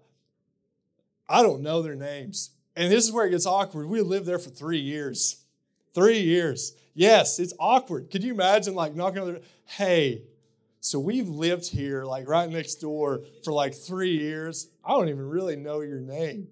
I 1.29 1.43
don't 1.43 1.63
know 1.63 1.83
their 1.83 1.95
names. 1.95 2.51
And 2.75 2.91
this 2.91 3.05
is 3.05 3.13
where 3.13 3.27
it 3.27 3.31
gets 3.31 3.47
awkward. 3.47 3.87
We 3.87 4.01
lived 4.01 4.27
there 4.27 4.39
for 4.39 4.51
three 4.51 4.81
years. 4.81 5.45
Three 5.95 6.21
years. 6.21 6.75
Yes, 6.95 7.39
it's 7.39 7.55
awkward. 7.59 8.11
Could 8.11 8.25
you 8.25 8.33
imagine 8.33 8.75
like 8.75 8.95
knocking 8.95 9.21
on 9.21 9.33
their 9.33 9.43
hey, 9.67 10.23
so 10.83 10.99
we've 10.99 11.29
lived 11.29 11.67
here 11.67 12.05
like 12.05 12.29
right 12.29 12.51
next 12.51 12.75
door 12.77 13.23
for 13.43 13.53
like 13.53 13.75
three 13.75 14.19
years. 14.19 14.69
I 14.85 14.91
don't 14.91 15.09
even 15.09 15.27
really 15.27 15.57
know 15.57 15.81
your 15.81 16.01
name 16.01 16.49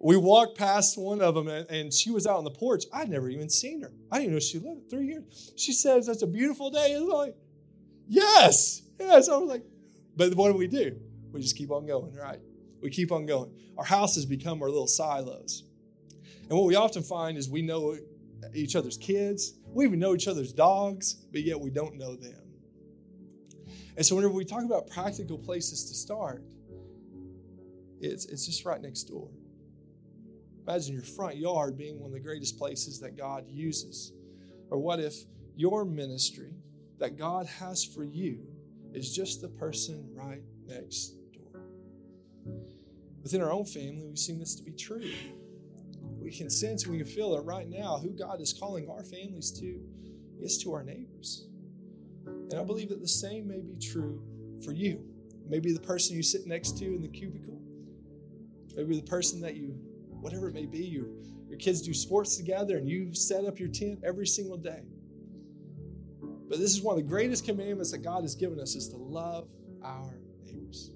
we 0.00 0.16
walked 0.16 0.56
past 0.56 0.96
one 0.96 1.20
of 1.20 1.34
them 1.34 1.48
and, 1.48 1.68
and, 1.70 1.92
she 1.92 2.10
was 2.10 2.26
out 2.26 2.36
on 2.36 2.44
the 2.44 2.50
porch. 2.50 2.84
I'd 2.92 3.08
never 3.08 3.28
even 3.28 3.48
seen 3.48 3.82
her. 3.82 3.92
I 4.10 4.16
didn't 4.16 4.24
even 4.24 4.34
know 4.34 4.40
she 4.40 4.58
lived 4.58 4.90
three 4.90 5.06
years. 5.06 5.52
She 5.56 5.72
says, 5.72 6.06
That's 6.06 6.22
a 6.22 6.26
beautiful 6.26 6.70
day. 6.70 6.94
And 6.94 7.04
I'm 7.04 7.08
like, 7.08 7.36
Yes, 8.06 8.82
yes. 8.98 9.28
I 9.28 9.36
was 9.36 9.48
like, 9.48 9.64
But 10.16 10.34
what 10.34 10.52
do 10.52 10.58
we 10.58 10.68
do? 10.68 10.96
We 11.32 11.40
just 11.40 11.56
keep 11.56 11.70
on 11.70 11.86
going, 11.86 12.14
right? 12.14 12.40
We 12.80 12.90
keep 12.90 13.10
on 13.10 13.26
going. 13.26 13.52
Our 13.76 13.84
houses 13.84 14.24
become 14.24 14.62
our 14.62 14.68
little 14.68 14.86
silos. 14.86 15.64
And 16.48 16.56
what 16.56 16.66
we 16.66 16.76
often 16.76 17.02
find 17.02 17.36
is 17.36 17.50
we 17.50 17.62
know 17.62 17.96
each 18.54 18.76
other's 18.76 18.96
kids, 18.96 19.54
we 19.66 19.84
even 19.84 19.98
know 19.98 20.14
each 20.14 20.28
other's 20.28 20.52
dogs, 20.52 21.14
but 21.32 21.42
yet 21.42 21.60
we 21.60 21.70
don't 21.70 21.96
know 21.96 22.14
them. 22.14 22.47
And 23.98 24.06
so 24.06 24.14
whenever 24.14 24.32
we 24.32 24.44
talk 24.44 24.62
about 24.62 24.88
practical 24.88 25.36
places 25.36 25.86
to 25.86 25.94
start, 25.94 26.44
it's, 28.00 28.26
it's 28.26 28.46
just 28.46 28.64
right 28.64 28.80
next 28.80 29.02
door. 29.04 29.28
Imagine 30.68 30.94
your 30.94 31.02
front 31.02 31.36
yard 31.36 31.76
being 31.76 31.98
one 31.98 32.10
of 32.10 32.12
the 32.12 32.20
greatest 32.20 32.58
places 32.58 33.00
that 33.00 33.16
God 33.16 33.46
uses. 33.48 34.12
Or 34.70 34.78
what 34.78 35.00
if 35.00 35.14
your 35.56 35.84
ministry 35.84 36.52
that 36.98 37.18
God 37.18 37.46
has 37.46 37.84
for 37.84 38.04
you 38.04 38.46
is 38.94 39.16
just 39.16 39.40
the 39.40 39.48
person 39.48 40.08
right 40.14 40.42
next 40.64 41.14
door? 41.32 41.60
Within 43.24 43.42
our 43.42 43.50
own 43.50 43.64
family, 43.64 44.06
we've 44.06 44.16
seen 44.16 44.38
this 44.38 44.54
to 44.54 44.62
be 44.62 44.74
true. 44.74 45.10
We 46.20 46.30
can 46.30 46.50
sense, 46.50 46.86
we 46.86 46.98
can 46.98 47.06
feel 47.06 47.34
that 47.34 47.40
right 47.40 47.68
now, 47.68 47.98
who 47.98 48.10
God 48.10 48.40
is 48.40 48.52
calling 48.52 48.88
our 48.88 49.02
families 49.02 49.50
to 49.58 49.80
is 50.40 50.56
to 50.62 50.72
our 50.72 50.84
neighbors. 50.84 51.48
And 52.50 52.54
I 52.54 52.64
believe 52.64 52.88
that 52.90 53.00
the 53.00 53.08
same 53.08 53.46
may 53.48 53.60
be 53.60 53.76
true 53.76 54.22
for 54.64 54.72
you. 54.72 55.04
Maybe 55.48 55.72
the 55.72 55.80
person 55.80 56.16
you 56.16 56.22
sit 56.22 56.46
next 56.46 56.78
to 56.78 56.84
in 56.84 57.02
the 57.02 57.08
cubicle, 57.08 57.60
maybe 58.76 58.96
the 58.96 59.06
person 59.06 59.40
that 59.40 59.56
you 59.56 59.78
whatever 60.20 60.48
it 60.48 60.54
may 60.54 60.66
be. 60.66 60.84
Your, 60.84 61.06
your 61.48 61.58
kids 61.58 61.82
do 61.82 61.94
sports 61.94 62.36
together 62.36 62.76
and 62.76 62.88
you 62.88 63.14
set 63.14 63.44
up 63.44 63.58
your 63.58 63.68
tent 63.68 64.00
every 64.04 64.26
single 64.26 64.56
day. 64.56 64.82
But 66.48 66.58
this 66.58 66.72
is 66.72 66.82
one 66.82 66.98
of 66.98 67.04
the 67.04 67.08
greatest 67.08 67.44
commandments 67.44 67.92
that 67.92 67.98
God 67.98 68.22
has 68.22 68.34
given 68.34 68.58
us 68.58 68.74
is 68.74 68.88
to 68.88 68.96
love 68.96 69.48
our 69.82 70.18
neighbors. 70.44 70.90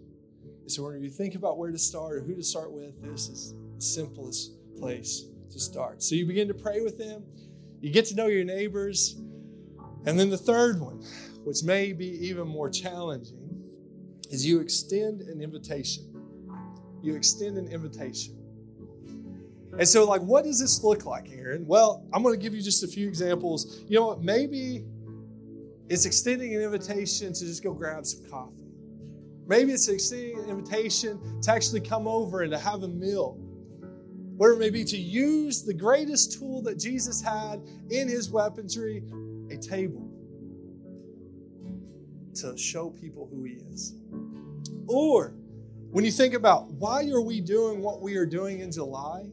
And 0.62 0.70
so 0.70 0.84
when 0.84 1.02
you 1.02 1.10
think 1.10 1.34
about 1.34 1.58
where 1.58 1.70
to 1.70 1.78
start 1.78 2.16
or 2.16 2.20
who 2.22 2.34
to 2.34 2.42
start 2.42 2.72
with, 2.72 3.00
this 3.02 3.28
is 3.28 3.54
the 3.76 3.82
simplest 3.82 4.52
place 4.78 5.26
to 5.50 5.60
start. 5.60 6.02
So 6.02 6.14
you 6.14 6.26
begin 6.26 6.48
to 6.48 6.54
pray 6.54 6.80
with 6.80 6.98
them, 6.98 7.24
you 7.80 7.90
get 7.90 8.06
to 8.06 8.14
know 8.14 8.26
your 8.26 8.44
neighbors, 8.44 9.20
and 10.06 10.18
then 10.18 10.30
the 10.30 10.38
third 10.38 10.80
one, 10.80 11.02
which 11.44 11.62
may 11.62 11.92
be 11.92 12.08
even 12.26 12.46
more 12.46 12.70
challenging, 12.70 13.38
is 14.30 14.44
you 14.46 14.60
extend 14.60 15.20
an 15.22 15.40
invitation. 15.40 16.04
You 17.02 17.14
extend 17.14 17.58
an 17.58 17.68
invitation. 17.68 18.36
And 19.78 19.88
so, 19.88 20.04
like, 20.04 20.20
what 20.20 20.44
does 20.44 20.60
this 20.60 20.82
look 20.84 21.06
like, 21.06 21.30
Aaron? 21.32 21.66
Well, 21.66 22.06
I'm 22.12 22.22
going 22.22 22.34
to 22.34 22.42
give 22.42 22.54
you 22.54 22.62
just 22.62 22.82
a 22.84 22.88
few 22.88 23.08
examples. 23.08 23.84
You 23.88 23.98
know 23.98 24.08
what? 24.08 24.22
Maybe 24.22 24.84
it's 25.88 26.04
extending 26.04 26.54
an 26.54 26.62
invitation 26.62 27.32
to 27.32 27.40
just 27.40 27.62
go 27.62 27.72
grab 27.72 28.04
some 28.04 28.28
coffee. 28.30 28.68
Maybe 29.46 29.72
it's 29.72 29.88
extending 29.88 30.38
an 30.38 30.48
invitation 30.50 31.40
to 31.42 31.52
actually 31.52 31.80
come 31.80 32.06
over 32.06 32.42
and 32.42 32.52
to 32.52 32.58
have 32.58 32.82
a 32.82 32.88
meal. 32.88 33.38
Whatever 34.36 34.56
it 34.56 34.60
may 34.60 34.70
be, 34.70 34.84
to 34.84 34.96
use 34.96 35.62
the 35.62 35.74
greatest 35.74 36.38
tool 36.38 36.62
that 36.62 36.78
Jesus 36.78 37.20
had 37.20 37.60
in 37.90 38.08
his 38.08 38.30
weaponry, 38.30 39.02
a 39.52 39.58
table, 39.58 40.08
to 42.34 42.56
show 42.56 42.90
people 42.90 43.28
who 43.30 43.44
he 43.44 43.54
is. 43.70 43.94
Or 44.88 45.34
when 45.90 46.04
you 46.04 46.10
think 46.10 46.34
about 46.34 46.70
why 46.72 47.08
are 47.10 47.20
we 47.20 47.40
doing 47.40 47.82
what 47.82 48.00
we 48.00 48.16
are 48.16 48.26
doing 48.26 48.60
in 48.60 48.72
July? 48.72 49.26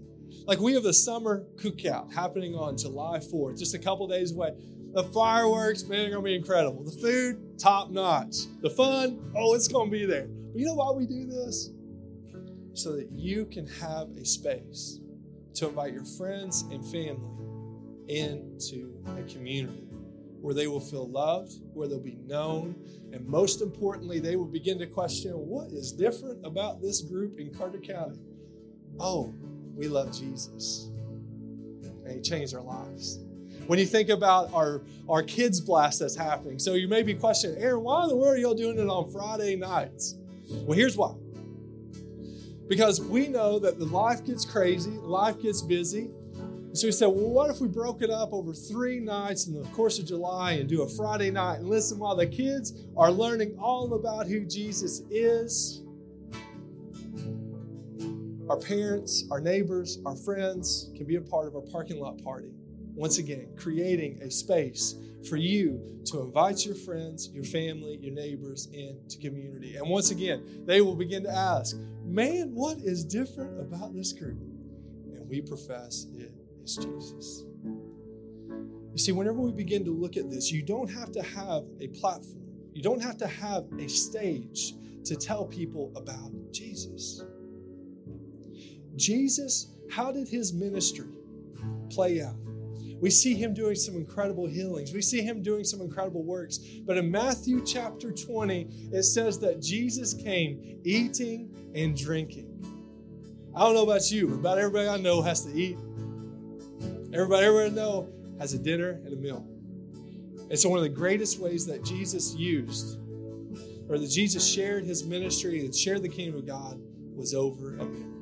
Like 0.45 0.60
we 0.60 0.73
have 0.73 0.84
the 0.84 0.93
summer 0.93 1.45
cookout 1.55 2.13
happening 2.13 2.55
on 2.55 2.77
July 2.77 3.19
4th, 3.19 3.58
just 3.58 3.73
a 3.73 3.79
couple 3.79 4.08
days 4.08 4.34
away. 4.34 4.53
The 4.93 5.03
fireworks, 5.03 5.84
man, 5.86 6.08
are 6.08 6.10
gonna 6.10 6.23
be 6.23 6.36
incredible. 6.36 6.84
The 6.84 6.91
food, 6.91 7.60
top 7.60 7.91
notch. 7.91 8.36
The 8.62 8.69
fun, 8.69 9.32
oh, 9.36 9.53
it's 9.53 9.67
gonna 9.67 9.89
be 9.89 10.05
there. 10.05 10.27
But 10.27 10.60
you 10.60 10.65
know 10.65 10.75
why 10.75 10.91
we 10.91 11.05
do 11.05 11.25
this? 11.25 11.69
So 12.73 12.95
that 12.95 13.12
you 13.12 13.45
can 13.45 13.67
have 13.67 14.10
a 14.17 14.25
space 14.25 14.99
to 15.55 15.69
invite 15.69 15.93
your 15.93 16.05
friends 16.05 16.63
and 16.71 16.84
family 16.86 17.39
into 18.08 18.93
a 19.05 19.21
community 19.23 19.88
where 20.41 20.54
they 20.54 20.67
will 20.67 20.80
feel 20.80 21.08
loved, 21.08 21.54
where 21.73 21.88
they'll 21.88 21.99
be 21.99 22.17
known, 22.25 22.75
and 23.12 23.25
most 23.28 23.62
importantly, 23.62 24.19
they 24.19 24.36
will 24.36 24.45
begin 24.45 24.80
to 24.80 24.88
question 24.88 25.32
what 25.32 25.71
is 25.71 25.91
different 25.91 26.45
about 26.45 26.82
this 26.82 27.02
group 27.02 27.39
in 27.39 27.54
Carter 27.54 27.80
County. 27.80 28.19
Oh, 28.99 29.34
we 29.75 29.88
love 29.88 30.12
Jesus. 30.17 30.89
and 32.06 32.13
He 32.13 32.21
changed 32.21 32.56
our 32.56 32.62
lives. 32.62 33.19
When 33.67 33.78
you 33.78 33.86
think 33.86 34.10
about 34.10 34.52
our, 34.54 34.82
our 35.08 35.21
kids' 35.21 35.62
blast 35.62 35.99
that's 35.99 36.15
happening, 36.15 36.58
so 36.58 36.73
you 36.73 36.88
may 36.88 37.04
be 37.04 37.13
questioning, 37.13 37.62
Aaron, 37.62 37.84
why 37.84 38.04
in 38.04 38.10
the 38.10 38.15
world 38.15 38.36
are 38.36 38.39
y'all 38.39 38.56
doing 38.56 38.80
it 38.80 38.88
on 38.88 39.12
Friday 39.12 39.56
nights? 39.56 40.15
Well, 40.49 40.78
here's 40.78 40.97
why. 40.97 41.13
Because 42.67 43.02
we 43.02 43.28
know 43.28 43.60
that 43.60 43.80
the 43.80 43.86
life 43.86 44.25
gets 44.25 44.45
crazy, 44.45 44.91
life 44.91 45.41
gets 45.41 45.62
busy. 45.62 46.10
So 46.73 46.88
we 46.88 46.91
said, 46.91 47.08
well, 47.08 47.29
what 47.29 47.49
if 47.49 47.60
we 47.60 47.67
broke 47.67 48.03
it 48.03 48.12
up 48.12 48.32
over 48.32 48.53
three 48.53 48.99
nights 48.99 49.47
in 49.47 49.60
the 49.60 49.67
course 49.69 49.97
of 49.97 50.05
July 50.05 50.53
and 50.53 50.69
do 50.69 50.84
a 50.84 50.88
Friday 50.88 51.32
night? 51.32 51.60
And 51.60 51.67
listen, 51.67 51.97
while 51.97 52.15
the 52.15 52.27
kids 52.27 52.86
are 52.95 53.12
learning 53.12 53.58
all 53.60 53.91
about 53.95 54.27
who 54.27 54.45
Jesus 54.45 55.01
is, 55.10 55.82
our 58.47 58.58
parents, 58.58 59.25
our 59.32 59.41
neighbors, 59.41 59.97
our 60.05 60.15
friends 60.15 60.91
can 60.95 61.08
be 61.08 61.15
a 61.15 61.21
part 61.21 61.47
of 61.47 61.55
our 61.55 61.62
parking 61.62 61.99
lot 61.99 62.23
party. 62.23 62.51
Once 62.93 63.17
again, 63.17 63.47
creating 63.58 64.21
a 64.21 64.29
space 64.29 64.95
for 65.27 65.38
you 65.38 65.82
to 66.05 66.21
invite 66.21 66.65
your 66.65 66.75
friends, 66.75 67.29
your 67.34 67.43
family, 67.43 67.97
your 67.99 68.13
neighbors 68.13 68.67
into 68.73 69.17
community. 69.17 69.75
And 69.75 69.89
once 69.89 70.12
again, 70.12 70.63
they 70.65 70.82
will 70.82 70.95
begin 70.95 71.23
to 71.23 71.32
ask, 71.32 71.75
Man, 72.05 72.53
what 72.53 72.77
is 72.77 73.03
different 73.03 73.60
about 73.60 73.93
this 73.93 74.13
group? 74.13 74.39
And 74.39 75.27
we 75.27 75.41
profess 75.41 76.08
it 76.15 76.38
is 76.69 76.86
Jesus. 76.86 77.45
You 78.91 78.97
see, 78.97 79.12
whenever 79.12 79.39
we 79.39 79.51
begin 79.51 79.84
to 79.86 79.91
look 79.91 80.17
at 80.17 80.29
this, 80.29 80.51
you 80.51 80.62
don't 80.62 80.89
have 80.89 81.12
to 81.13 81.21
have 81.21 81.63
a 81.79 81.88
platform, 81.88 82.43
you 82.73 82.84
don't 82.84 83.01
have 83.01 83.17
to 83.17 83.27
have 83.27 83.65
a 83.79 83.88
stage 83.88 84.73
to 85.05 85.15
tell 85.15 85.45
people 85.45 85.91
about 85.95 86.32
Jesus. 86.51 87.23
Jesus, 88.95 89.75
how 89.89 90.12
did 90.12 90.27
his 90.27 90.53
ministry 90.53 91.08
play 91.89 92.21
out? 92.21 92.36
We 92.99 93.10
see 93.10 93.34
him 93.34 93.53
doing 93.53 93.75
some 93.75 93.95
incredible 93.95 94.45
healings. 94.45 94.93
We 94.93 95.01
see 95.01 95.21
him 95.21 95.41
doing 95.41 95.63
some 95.63 95.79
incredible 95.79 96.23
works. 96.23 96.58
But 96.86 96.97
in 96.97 97.10
Matthew 97.10 97.63
chapter 97.63 98.12
20, 98.12 98.89
it 98.91 99.03
says 99.03 99.39
that 99.39 99.62
Jesus 99.62 100.13
came 100.13 100.82
eating 100.84 101.71
and 101.73 101.95
drinking. 101.95 102.47
I 103.55 103.62
don't 103.62 103.73
know 103.73 103.84
about 103.84 104.12
you, 104.12 104.27
but 104.27 104.36
about 104.36 104.58
everybody 104.58 104.89
I 104.89 104.97
know 104.97 105.21
has 105.21 105.45
to 105.45 105.53
eat. 105.53 105.77
Everybody, 107.13 107.48
I 107.48 107.69
know 107.69 108.10
has 108.39 108.54
a 108.54 108.60
dinner 108.60 109.02
and 109.04 109.13
a 109.13 109.15
meal. 109.15 109.45
So, 110.56 110.69
one 110.69 110.80
of 110.80 110.84
the 110.84 110.89
greatest 110.89 111.39
ways 111.39 111.65
that 111.67 111.84
Jesus 111.84 112.36
used, 112.36 113.00
or 113.89 113.98
that 113.98 114.10
Jesus 114.10 114.48
shared 114.48 114.84
his 114.84 115.04
ministry 115.04 115.65
and 115.65 115.76
shared 115.76 116.02
the 116.02 116.10
kingdom 116.10 116.39
of 116.39 116.48
God, 116.48 116.80
was 117.15 117.34
over 117.34 117.78
a 117.78 117.86
meal 117.86 118.19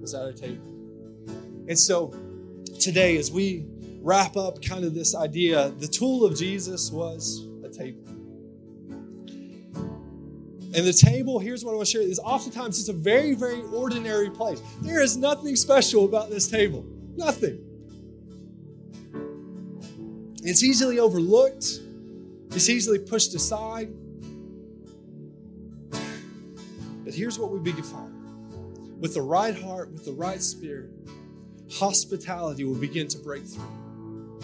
was 0.00 0.14
at 0.14 0.26
a 0.26 0.32
table. 0.32 0.64
And 1.68 1.78
so 1.78 2.14
today, 2.80 3.16
as 3.18 3.30
we 3.30 3.66
wrap 4.00 4.36
up 4.36 4.62
kind 4.62 4.84
of 4.84 4.94
this 4.94 5.14
idea, 5.14 5.70
the 5.70 5.88
tool 5.88 6.24
of 6.24 6.36
Jesus 6.36 6.90
was 6.90 7.46
a 7.64 7.68
table. 7.68 8.04
And 10.74 10.86
the 10.86 10.92
table, 10.92 11.38
here's 11.38 11.64
what 11.64 11.72
I 11.72 11.76
want 11.76 11.88
to 11.88 11.92
share, 11.92 12.02
is 12.02 12.18
oftentimes 12.20 12.78
it's 12.78 12.88
a 12.88 12.92
very, 12.92 13.34
very 13.34 13.62
ordinary 13.62 14.30
place. 14.30 14.60
There 14.82 15.02
is 15.02 15.16
nothing 15.16 15.56
special 15.56 16.04
about 16.04 16.30
this 16.30 16.46
table. 16.46 16.84
Nothing. 17.16 17.64
It's 20.42 20.62
easily 20.62 20.98
overlooked. 20.98 21.80
It's 22.52 22.68
easily 22.68 22.98
pushed 22.98 23.34
aside. 23.34 23.92
But 27.04 27.14
here's 27.14 27.38
what 27.38 27.50
we 27.50 27.58
begin 27.58 27.82
to 27.82 27.88
find 27.88 28.14
with 29.00 29.14
the 29.14 29.22
right 29.22 29.56
heart, 29.56 29.92
with 29.92 30.04
the 30.04 30.12
right 30.12 30.42
spirit, 30.42 30.90
hospitality 31.70 32.64
will 32.64 32.74
begin 32.74 33.06
to 33.08 33.18
break 33.18 33.46
through. 33.46 34.40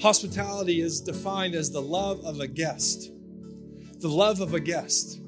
Hospitality 0.00 0.80
is 0.80 1.00
defined 1.00 1.54
as 1.54 1.70
the 1.70 1.82
love 1.82 2.24
of 2.24 2.40
a 2.40 2.46
guest. 2.46 3.12
The 3.98 4.08
love 4.08 4.40
of 4.40 4.54
a 4.54 4.60
guest. 4.60 5.20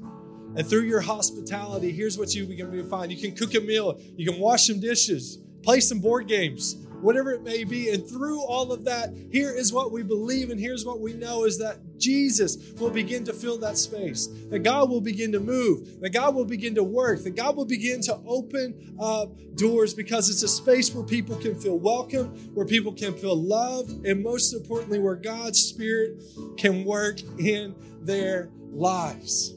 And 0.55 0.65
through 0.65 0.83
your 0.83 1.01
hospitality, 1.01 1.91
here's 1.91 2.17
what 2.17 2.33
you 2.33 2.45
begin 2.45 2.71
to 2.71 2.83
find. 2.85 3.11
You 3.11 3.17
can 3.17 3.35
cook 3.35 3.53
a 3.55 3.59
meal, 3.59 3.99
you 4.15 4.31
can 4.31 4.39
wash 4.39 4.67
some 4.67 4.79
dishes, 4.79 5.37
play 5.61 5.79
some 5.79 5.99
board 5.99 6.27
games, 6.27 6.75
whatever 7.03 7.31
it 7.31 7.43
may 7.43 7.63
be. 7.63 7.89
And 7.89 8.07
through 8.07 8.41
all 8.41 8.71
of 8.71 8.85
that, 8.85 9.13
here 9.31 9.51
is 9.51 9.73
what 9.73 9.91
we 9.91 10.03
believe 10.03 10.49
and 10.49 10.59
here's 10.59 10.85
what 10.85 10.99
we 10.99 11.13
know 11.13 11.43
is 11.45 11.57
that 11.59 11.79
Jesus 11.97 12.57
will 12.79 12.89
begin 12.89 13.23
to 13.25 13.33
fill 13.33 13.57
that 13.59 13.77
space, 13.77 14.27
that 14.49 14.59
God 14.59 14.89
will 14.89 15.01
begin 15.01 15.31
to 15.33 15.39
move, 15.39 15.99
that 16.01 16.09
God 16.09 16.35
will 16.35 16.45
begin 16.45 16.75
to 16.75 16.83
work, 16.83 17.23
that 17.23 17.35
God 17.35 17.55
will 17.55 17.65
begin 17.65 18.01
to 18.01 18.19
open 18.25 18.95
up 18.99 19.31
doors 19.55 19.93
because 19.93 20.29
it's 20.29 20.43
a 20.43 20.47
space 20.47 20.93
where 20.93 21.05
people 21.05 21.35
can 21.35 21.59
feel 21.59 21.77
welcome, 21.77 22.27
where 22.53 22.65
people 22.65 22.93
can 22.93 23.13
feel 23.15 23.35
loved, 23.35 24.05
and 24.05 24.23
most 24.23 24.53
importantly, 24.53 24.99
where 24.99 25.15
God's 25.15 25.59
Spirit 25.59 26.21
can 26.57 26.83
work 26.83 27.21
in 27.39 27.75
their 28.01 28.49
lives. 28.71 29.53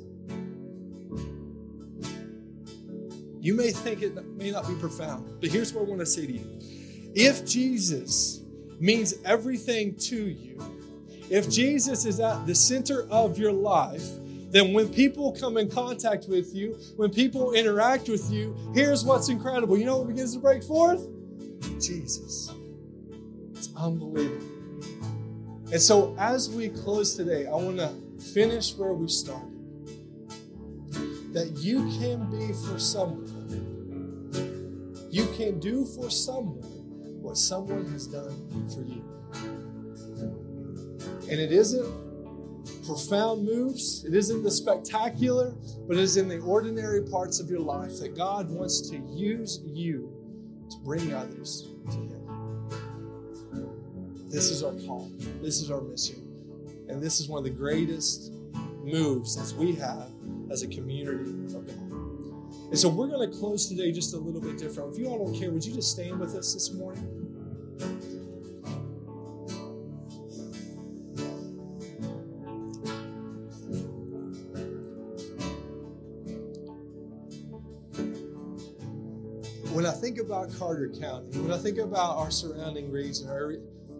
You 3.41 3.55
may 3.55 3.71
think 3.71 4.03
it 4.03 4.25
may 4.37 4.51
not 4.51 4.67
be 4.67 4.75
profound, 4.75 5.41
but 5.41 5.51
here's 5.51 5.73
what 5.73 5.83
I 5.83 5.89
want 5.89 6.01
to 6.01 6.07
say 6.07 6.27
to 6.27 6.33
you. 6.33 6.56
If 7.17 7.47
Jesus 7.47 8.43
means 8.79 9.15
everything 9.25 9.97
to 9.97 10.17
you, 10.17 10.63
if 11.31 11.49
Jesus 11.49 12.05
is 12.05 12.21
at 12.21 12.47
the 12.47 12.55
center 12.55 13.09
of 13.11 13.39
your 13.39 13.53
life, 13.53 14.07
then 14.51 14.75
when 14.75 14.91
people 14.93 15.33
come 15.33 15.57
in 15.57 15.71
contact 15.71 16.27
with 16.29 16.55
you, 16.55 16.75
when 16.97 17.11
people 17.11 17.55
interact 17.55 18.11
with 18.11 18.31
you, 18.31 18.55
here's 18.75 19.03
what's 19.03 19.31
incredible. 19.31 19.79
You 19.79 19.87
know 19.87 19.97
what 19.97 20.09
begins 20.09 20.35
to 20.35 20.41
break 20.41 20.63
forth? 20.63 21.09
Jesus. 21.81 22.53
It's 23.53 23.71
unbelievable. 23.75 24.47
And 25.73 25.81
so, 25.81 26.15
as 26.19 26.51
we 26.51 26.69
close 26.69 27.17
today, 27.17 27.47
I 27.47 27.55
want 27.55 27.79
to 27.79 27.95
finish 28.35 28.75
where 28.77 28.93
we 28.93 29.09
started. 29.09 29.55
That 31.33 31.57
you 31.57 31.91
can 31.99 32.31
be 32.31 32.53
for 32.53 32.79
someone, 32.79 33.33
you 35.11 35.27
can 35.39 35.59
do 35.61 35.87
for 35.87 36.11
someone 36.11 36.76
what 37.27 37.37
someone 37.37 37.85
has 37.91 38.07
done 38.07 38.31
for 38.73 38.83
you. 38.83 39.03
And 41.29 41.41
it 41.41 41.51
isn't 41.51 42.07
profound 42.87 43.45
moves, 43.45 44.05
it 44.05 44.15
isn't 44.15 44.45
the 44.45 44.51
spectacular, 44.51 45.53
but 45.89 45.97
it 45.97 46.03
is 46.05 46.17
in 46.17 46.29
the 46.29 46.39
ordinary 46.39 47.03
parts 47.03 47.41
of 47.41 47.51
your 47.51 47.59
life 47.59 47.99
that 47.99 48.17
God 48.17 48.49
wants 48.49 48.89
to 48.91 48.97
use 49.13 49.61
you 49.65 50.09
to 50.71 50.77
bring 50.85 51.13
others 51.13 51.69
to 51.91 51.97
Him. 51.97 52.23
This 54.31 54.49
is 54.51 54.63
our 54.63 54.75
call, 54.87 55.11
this 55.43 55.61
is 55.61 55.69
our 55.69 55.81
mission, 55.81 56.23
and 56.89 57.03
this 57.03 57.19
is 57.19 57.29
one 57.29 57.39
of 57.39 57.45
the 57.45 57.51
greatest 57.51 58.31
moves 58.85 59.35
that 59.35 59.53
we 59.59 59.75
have 59.75 60.13
as 60.53 60.63
a 60.63 60.69
community 60.69 61.33
of 61.57 61.67
God. 61.67 61.97
And 62.69 62.77
so 62.77 62.89
we're 62.89 63.07
going 63.07 63.31
to 63.31 63.37
close 63.39 63.69
today 63.69 63.93
just 63.93 64.13
a 64.15 64.17
little 64.17 64.41
bit 64.41 64.59
different. 64.59 64.93
If 64.93 64.99
you 64.99 65.07
all 65.07 65.25
don't 65.25 65.39
care, 65.39 65.51
would 65.51 65.65
you 65.65 65.73
just 65.73 65.93
stand 65.93 66.19
with 66.19 66.35
us 66.35 66.53
this 66.53 66.73
morning? 66.73 67.16
About 80.47 80.59
Carter 80.59 80.89
County, 80.89 81.39
when 81.39 81.53
I 81.53 81.59
think 81.59 81.79
about 81.79 82.17
our 82.17 82.31
surrounding 82.31 82.91
region, 82.91 83.29
our, 83.29 83.55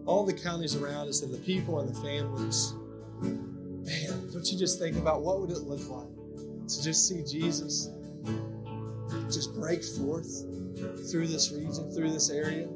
all 0.05 0.25
the 0.25 0.33
counties 0.33 0.75
around 0.77 1.09
us 1.09 1.23
and 1.23 1.33
the 1.33 1.39
people 1.39 1.81
and 1.81 1.89
the 1.89 2.01
families, 2.01 2.73
man, 3.21 4.31
don't 4.33 4.47
you 4.51 4.59
just 4.59 4.79
think 4.79 4.97
about 4.97 5.23
what 5.23 5.41
would 5.41 5.51
it 5.51 5.63
look 5.63 5.89
like 5.89 6.69
to 6.69 6.83
just 6.83 7.09
see 7.09 7.23
Jesus 7.25 7.89
just 9.31 9.55
break 9.55 9.83
forth 9.83 10.45
through 11.11 11.27
this 11.27 11.53
region, 11.53 11.91
through 11.93 12.11
this 12.11 12.31
area. 12.31 12.69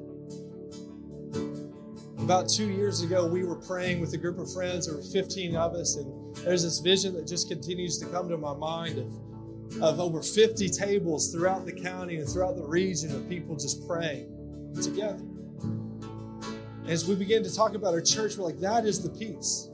About 2.18 2.48
two 2.48 2.70
years 2.70 3.02
ago, 3.02 3.26
we 3.26 3.44
were 3.44 3.56
praying 3.56 4.00
with 4.00 4.12
a 4.14 4.16
group 4.16 4.38
of 4.38 4.52
friends. 4.52 4.86
There 4.86 4.96
were 4.96 5.02
15 5.02 5.56
of 5.56 5.74
us, 5.74 5.96
and 5.96 6.36
there's 6.36 6.62
this 6.62 6.78
vision 6.78 7.14
that 7.14 7.26
just 7.26 7.48
continues 7.48 7.98
to 7.98 8.06
come 8.06 8.28
to 8.28 8.36
my 8.36 8.54
mind 8.54 8.98
of, 8.98 9.12
of 9.80 10.00
over 10.00 10.22
50 10.22 10.68
tables 10.68 11.32
throughout 11.32 11.64
the 11.64 11.72
county 11.72 12.16
and 12.16 12.28
throughout 12.28 12.56
the 12.56 12.66
region 12.66 13.14
of 13.14 13.28
people 13.28 13.56
just 13.56 13.86
praying 13.86 14.28
together. 14.82 15.22
As 16.86 17.06
we 17.06 17.14
begin 17.14 17.44
to 17.44 17.54
talk 17.54 17.74
about 17.74 17.94
our 17.94 18.00
church, 18.00 18.36
we're 18.36 18.44
like, 18.44 18.58
that 18.60 18.84
is 18.84 19.02
the 19.02 19.10
peace. 19.10 19.68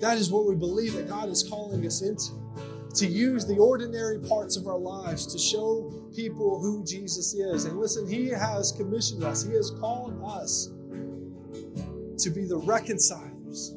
That 0.00 0.16
is 0.16 0.30
what 0.30 0.46
we 0.46 0.54
believe 0.54 0.94
that 0.94 1.08
God 1.08 1.28
is 1.28 1.42
calling 1.42 1.86
us 1.86 2.00
into 2.00 2.32
to 2.94 3.06
use 3.06 3.46
the 3.46 3.56
ordinary 3.56 4.18
parts 4.18 4.56
of 4.56 4.66
our 4.66 4.78
lives 4.78 5.26
to 5.26 5.38
show 5.38 6.08
people 6.14 6.60
who 6.60 6.84
Jesus 6.84 7.34
is. 7.34 7.64
And 7.64 7.78
listen, 7.78 8.08
He 8.08 8.28
has 8.28 8.72
commissioned 8.72 9.22
us, 9.22 9.44
He 9.44 9.52
has 9.54 9.70
called 9.70 10.20
us 10.24 10.70
to 12.18 12.30
be 12.30 12.44
the 12.46 12.58
reconcilers, 12.58 13.74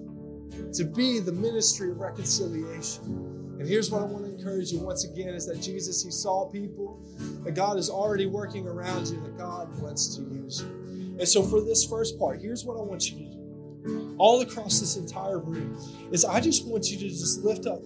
to 0.73 0.83
be 0.83 1.19
the 1.19 1.31
ministry 1.31 1.91
of 1.91 1.99
reconciliation. 1.99 3.42
And 3.63 3.71
here's 3.71 3.89
what 3.89 4.01
I 4.01 4.05
want 4.05 4.25
to 4.25 4.29
encourage 4.29 4.73
you 4.73 4.79
once 4.79 5.05
again 5.05 5.29
is 5.29 5.45
that 5.45 5.61
Jesus, 5.61 6.03
He 6.03 6.11
saw 6.11 6.49
people, 6.49 7.01
that 7.45 7.53
God 7.53 7.77
is 7.77 7.89
already 7.89 8.25
working 8.25 8.67
around 8.67 9.07
you, 9.07 9.21
that 9.21 9.37
God 9.37 9.73
wants 9.81 10.17
to 10.17 10.21
use 10.21 10.59
you. 10.59 11.15
And 11.17 11.25
so 11.25 11.41
for 11.41 11.61
this 11.61 11.85
first 11.85 12.19
part, 12.19 12.41
here's 12.41 12.65
what 12.65 12.77
I 12.77 12.81
want 12.81 13.09
you 13.09 13.19
to 13.19 13.23
do. 13.23 14.15
All 14.17 14.41
across 14.41 14.81
this 14.81 14.97
entire 14.97 15.39
room 15.39 15.79
is 16.11 16.25
I 16.25 16.41
just 16.41 16.67
want 16.67 16.91
you 16.91 16.97
to 16.97 17.07
just 17.07 17.45
lift 17.45 17.65
up 17.65 17.79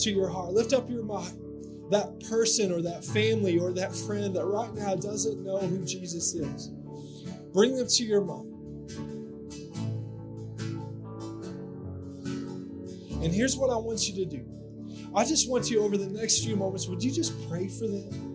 to 0.00 0.10
your 0.10 0.28
heart, 0.28 0.52
lift 0.52 0.74
up 0.74 0.90
your 0.90 1.02
mind 1.02 1.32
that 1.90 2.20
person 2.28 2.70
or 2.70 2.82
that 2.82 3.02
family 3.02 3.58
or 3.58 3.72
that 3.72 3.96
friend 3.96 4.36
that 4.36 4.44
right 4.44 4.74
now 4.74 4.94
doesn't 4.96 5.42
know 5.42 5.60
who 5.60 5.82
Jesus 5.86 6.34
is. 6.34 6.68
Bring 7.54 7.74
them 7.74 7.86
to 7.88 8.04
your 8.04 8.20
mind. 8.20 8.50
And 13.24 13.32
here's 13.32 13.56
what 13.56 13.70
I 13.70 13.76
want 13.76 14.06
you 14.06 14.14
to 14.26 14.26
do. 14.26 14.61
I 15.14 15.26
just 15.26 15.50
want 15.50 15.70
you 15.70 15.82
over 15.82 15.98
the 15.98 16.06
next 16.06 16.42
few 16.42 16.56
moments, 16.56 16.86
would 16.86 17.04
you 17.04 17.10
just 17.10 17.48
pray 17.48 17.68
for 17.68 17.86
them? 17.86 18.32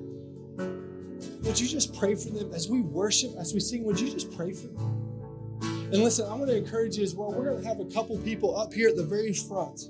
Would 1.41 1.59
you 1.59 1.67
just 1.67 1.97
pray 1.97 2.13
for 2.13 2.29
them 2.29 2.53
as 2.53 2.69
we 2.69 2.81
worship, 2.81 3.31
as 3.39 3.51
we 3.51 3.59
sing? 3.59 3.83
Would 3.83 3.99
you 3.99 4.11
just 4.11 4.35
pray 4.37 4.53
for 4.53 4.67
them? 4.67 5.59
And 5.91 6.03
listen, 6.03 6.29
I'm 6.29 6.37
going 6.37 6.49
to 6.49 6.57
encourage 6.57 6.97
you 6.97 7.03
as 7.03 7.15
well. 7.15 7.31
We're 7.31 7.45
going 7.45 7.63
to 7.63 7.67
have 7.67 7.79
a 7.79 7.85
couple 7.85 8.15
people 8.19 8.55
up 8.55 8.73
here 8.73 8.89
at 8.89 8.95
the 8.95 9.03
very 9.03 9.33
front. 9.33 9.89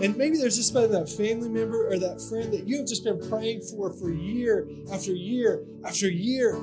And 0.00 0.16
maybe 0.16 0.36
there's 0.36 0.56
just 0.56 0.72
been 0.72 0.92
that 0.92 1.08
family 1.08 1.48
member 1.48 1.88
or 1.88 1.98
that 1.98 2.20
friend 2.20 2.52
that 2.52 2.68
you 2.68 2.76
have 2.76 2.86
just 2.86 3.02
been 3.02 3.28
praying 3.28 3.62
for 3.62 3.90
for 3.92 4.10
year 4.12 4.68
after 4.92 5.12
year 5.12 5.64
after 5.84 6.08
year. 6.08 6.54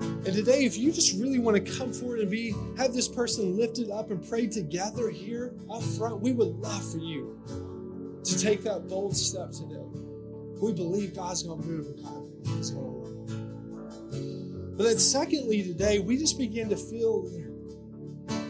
And 0.00 0.34
today, 0.34 0.64
if 0.64 0.76
you 0.76 0.90
just 0.90 1.20
really 1.20 1.38
want 1.38 1.56
to 1.64 1.78
come 1.78 1.92
forward 1.92 2.18
and 2.18 2.30
be 2.30 2.52
have 2.78 2.94
this 2.94 3.06
person 3.06 3.56
lifted 3.56 3.90
up 3.90 4.10
and 4.10 4.28
pray 4.28 4.48
together 4.48 5.08
here 5.10 5.54
up 5.70 5.82
front, 5.82 6.20
we 6.20 6.32
would 6.32 6.56
love 6.56 6.90
for 6.90 6.98
you 6.98 7.75
to 8.26 8.38
take 8.38 8.62
that 8.64 8.88
bold 8.88 9.16
step 9.16 9.52
today. 9.52 9.84
We 10.60 10.72
believe 10.72 11.14
God's 11.14 11.42
going 11.42 11.62
to 11.62 11.68
move 11.68 11.86
and 11.86 12.02
God 12.04 12.60
is 12.60 12.70
going 12.70 12.84
to 12.84 12.90
work. 12.90 14.76
But 14.76 14.84
then, 14.84 14.98
secondly, 14.98 15.62
today 15.62 15.98
we 16.00 16.16
just 16.16 16.38
begin 16.38 16.68
to 16.70 16.76
feel 16.76 17.22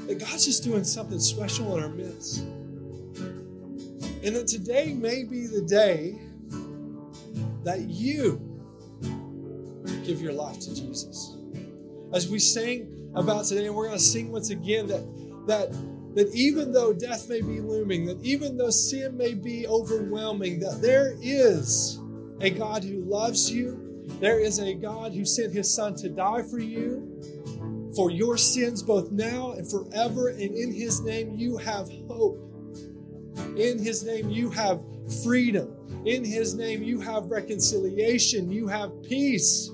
that 0.06 0.18
God's 0.18 0.44
just 0.44 0.64
doing 0.64 0.84
something 0.84 1.20
special 1.20 1.76
in 1.76 1.82
our 1.82 1.88
midst. 1.88 2.38
And 4.24 4.34
that 4.34 4.46
today 4.48 4.94
may 4.94 5.24
be 5.24 5.46
the 5.46 5.62
day 5.62 6.18
that 7.64 7.82
you 7.82 8.40
give 10.04 10.20
your 10.20 10.32
life 10.32 10.58
to 10.60 10.74
Jesus 10.74 11.36
as 12.12 12.28
we 12.28 12.38
sing 12.38 13.10
about 13.14 13.44
today, 13.44 13.66
and 13.66 13.74
we're 13.74 13.86
going 13.86 13.98
to 13.98 14.02
sing 14.02 14.30
once 14.30 14.50
again 14.50 14.86
that 14.86 15.02
that 15.46 15.72
that 16.16 16.34
even 16.34 16.72
though 16.72 16.92
death 16.92 17.28
may 17.28 17.40
be 17.40 17.60
looming, 17.60 18.06
that 18.06 18.20
even 18.24 18.56
though 18.56 18.70
sin 18.70 19.16
may 19.16 19.34
be 19.34 19.66
overwhelming, 19.68 20.58
that 20.58 20.82
there 20.82 21.16
is 21.22 22.00
a 22.40 22.50
God 22.50 22.82
who 22.82 23.02
loves 23.02 23.50
you. 23.50 24.04
There 24.20 24.40
is 24.40 24.58
a 24.58 24.74
God 24.74 25.12
who 25.12 25.24
sent 25.24 25.52
his 25.52 25.72
son 25.72 25.94
to 25.96 26.08
die 26.08 26.42
for 26.42 26.58
you, 26.58 27.92
for 27.94 28.10
your 28.10 28.36
sins, 28.36 28.82
both 28.82 29.12
now 29.12 29.52
and 29.52 29.70
forever. 29.70 30.28
And 30.28 30.54
in 30.56 30.72
his 30.72 31.00
name, 31.00 31.34
you 31.36 31.56
have 31.58 31.88
hope. 32.08 32.42
In 33.56 33.78
his 33.78 34.02
name, 34.04 34.30
you 34.30 34.50
have 34.50 34.82
freedom. 35.22 35.72
In 36.04 36.24
his 36.24 36.54
name, 36.54 36.82
you 36.82 37.00
have 37.00 37.30
reconciliation. 37.30 38.50
You 38.50 38.66
have 38.66 38.90
peace 39.02 39.70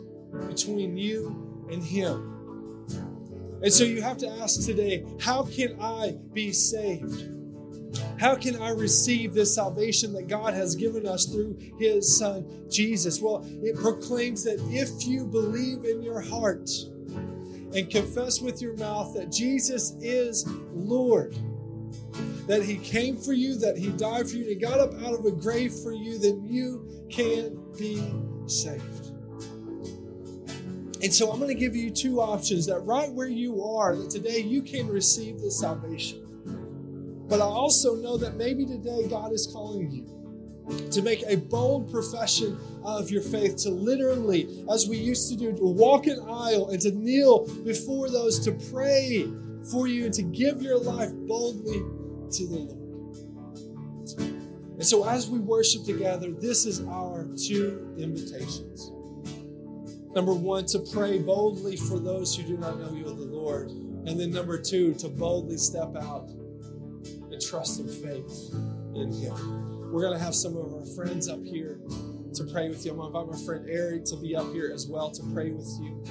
between 0.49 0.97
you 0.97 1.67
and 1.71 1.83
Him. 1.83 2.32
And 3.63 3.73
so 3.73 3.85
you 3.85 4.03
have 4.03 4.19
to 4.19 4.29
ask 4.29 4.65
today 4.67 5.07
how 5.21 5.45
can 5.45 5.81
I 5.81 6.17
be 6.33 6.53
saved? 6.53 7.29
How 8.19 8.35
can 8.35 8.61
I 8.61 8.71
receive 8.71 9.35
this 9.35 9.55
salvation 9.55 10.13
that 10.15 10.29
God 10.29 10.55
has 10.55 10.75
given 10.75 11.07
us 11.07 11.27
through 11.27 11.59
His 11.79 12.17
Son, 12.17 12.67
Jesus? 12.71 13.21
Well, 13.21 13.45
it 13.63 13.77
proclaims 13.77 14.45
that 14.45 14.59
if 14.71 15.07
you 15.07 15.27
believe 15.27 15.85
in 15.85 16.03
your 16.03 16.21
heart 16.21 16.69
and 17.75 17.91
confess 17.91 18.41
with 18.41 18.61
your 18.61 18.77
mouth 18.77 19.15
that 19.15 19.31
Jesus 19.31 19.95
is 20.01 20.47
Lord, 20.71 21.37
that 22.47 22.63
He 22.63 22.77
came 22.77 23.17
for 23.17 23.33
you, 23.33 23.57
that 23.57 23.77
He 23.77 23.91
died 23.91 24.29
for 24.29 24.37
you, 24.37 24.43
and 24.43 24.51
He 24.51 24.55
got 24.57 24.81
up 24.81 24.95
out 25.03 25.15
of 25.15 25.25
a 25.25 25.33
grave 25.33 25.73
for 25.73 25.93
you, 25.93 26.19
then 26.19 26.45
you 26.45 27.07
can 27.11 27.59
be 27.79 28.13
saved. 28.47 29.12
And 31.03 31.13
so 31.13 31.31
I'm 31.33 31.39
going 31.41 31.49
to 31.49 31.59
give 31.59 31.75
you 31.75 31.91
two 31.91 32.21
options 32.21 32.67
that 32.67 32.79
right 32.81 33.11
where 33.11 33.27
you 33.27 33.65
are, 33.65 33.97
that 33.97 34.11
today 34.11 34.39
you 34.39 34.63
can 34.63 34.87
receive 34.87 35.41
this 35.41 35.59
salvation. 35.59 36.21
But 37.29 37.41
I 37.41 37.45
also 37.45 37.97
know 37.97 38.17
that 38.19 38.37
maybe 38.37 38.65
today 38.65 39.09
God 39.09 39.33
is 39.33 39.49
calling 39.53 39.91
you 39.91 40.07
to 40.93 41.03
make 41.03 41.25
a 41.27 41.37
bold 41.37 41.91
profession 41.91 42.57
of 42.85 43.11
your 43.11 43.23
faith, 43.23 43.57
to 43.57 43.71
literally, 43.71 44.65
as 44.73 44.89
we 44.89 44.97
used 44.97 45.29
to 45.31 45.37
do, 45.37 45.53
to 45.53 45.65
walk 45.65 46.07
an 46.07 46.21
aisle 46.21 46.71
and 46.71 46.81
to 46.83 46.93
kneel 46.93 47.49
before 47.65 48.09
those, 48.09 48.39
to 48.45 48.53
pray 48.71 49.27
for 49.73 49.89
you 49.89 50.05
and 50.05 50.15
to 50.15 50.23
give 50.23 50.63
your 50.63 50.79
life 50.79 51.11
boldly 51.27 51.81
to 52.31 52.47
the 52.47 52.59
Lord. 52.59 52.79
And 54.75 54.87
so 54.87 55.09
as 55.09 55.29
we 55.29 55.41
worship 55.41 55.85
together, 55.85 56.31
this 56.31 56.65
is 56.65 56.81
our 56.83 57.29
two 57.37 57.95
invitations. 57.99 58.93
Number 60.15 60.35
one, 60.35 60.67
to 60.67 60.81
pray 60.93 61.19
boldly 61.19 61.77
for 61.77 61.99
those 61.99 62.37
who 62.37 62.43
do 62.43 62.57
not 62.59 62.79
know 62.79 62.93
you, 62.93 63.05
the 63.05 63.11
Lord. 63.11 63.71
And 63.71 64.21
then 64.21 64.31
number 64.31 64.61
two, 64.61 64.95
to 64.95 65.09
boldly 65.09 65.57
step 65.57 65.97
out 65.97 66.29
and 66.29 67.41
trust 67.41 67.81
in 67.81 67.89
faith 67.89 68.51
in 68.95 69.11
Him. 69.13 69.91
We're 69.91 70.03
going 70.03 70.19
to 70.19 70.23
have 70.25 70.35
some 70.35 70.57
of 70.57 70.73
our 70.75 70.85
friends 70.95 71.29
up 71.29 71.43
here 71.45 71.81
to 72.35 72.45
pray 72.45 72.69
with 72.69 72.85
you. 72.85 72.93
I'm 72.93 72.99
going 72.99 73.13
to 73.13 73.19
invite 73.19 73.39
my 73.39 73.47
friend 73.47 73.67
Eric 73.69 74.05
to 74.07 74.17
be 74.17 74.35
up 74.37 74.53
here 74.53 74.71
as 74.73 74.87
well 74.87 75.11
to 75.11 75.23
pray 75.33 75.51
with 75.51 75.69
you. 75.81 76.03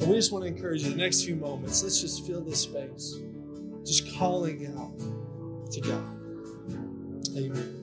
And 0.00 0.08
we 0.08 0.16
just 0.16 0.32
want 0.32 0.44
to 0.44 0.48
encourage 0.48 0.82
you 0.82 0.90
the 0.90 0.96
next 0.96 1.24
few 1.24 1.36
moments, 1.36 1.82
let's 1.82 2.00
just 2.00 2.26
fill 2.26 2.40
this 2.40 2.60
space, 2.60 3.16
just 3.84 4.16
calling 4.16 4.66
out 4.78 4.98
to 5.72 5.80
God. 5.80 6.04
Amen. 7.36 7.81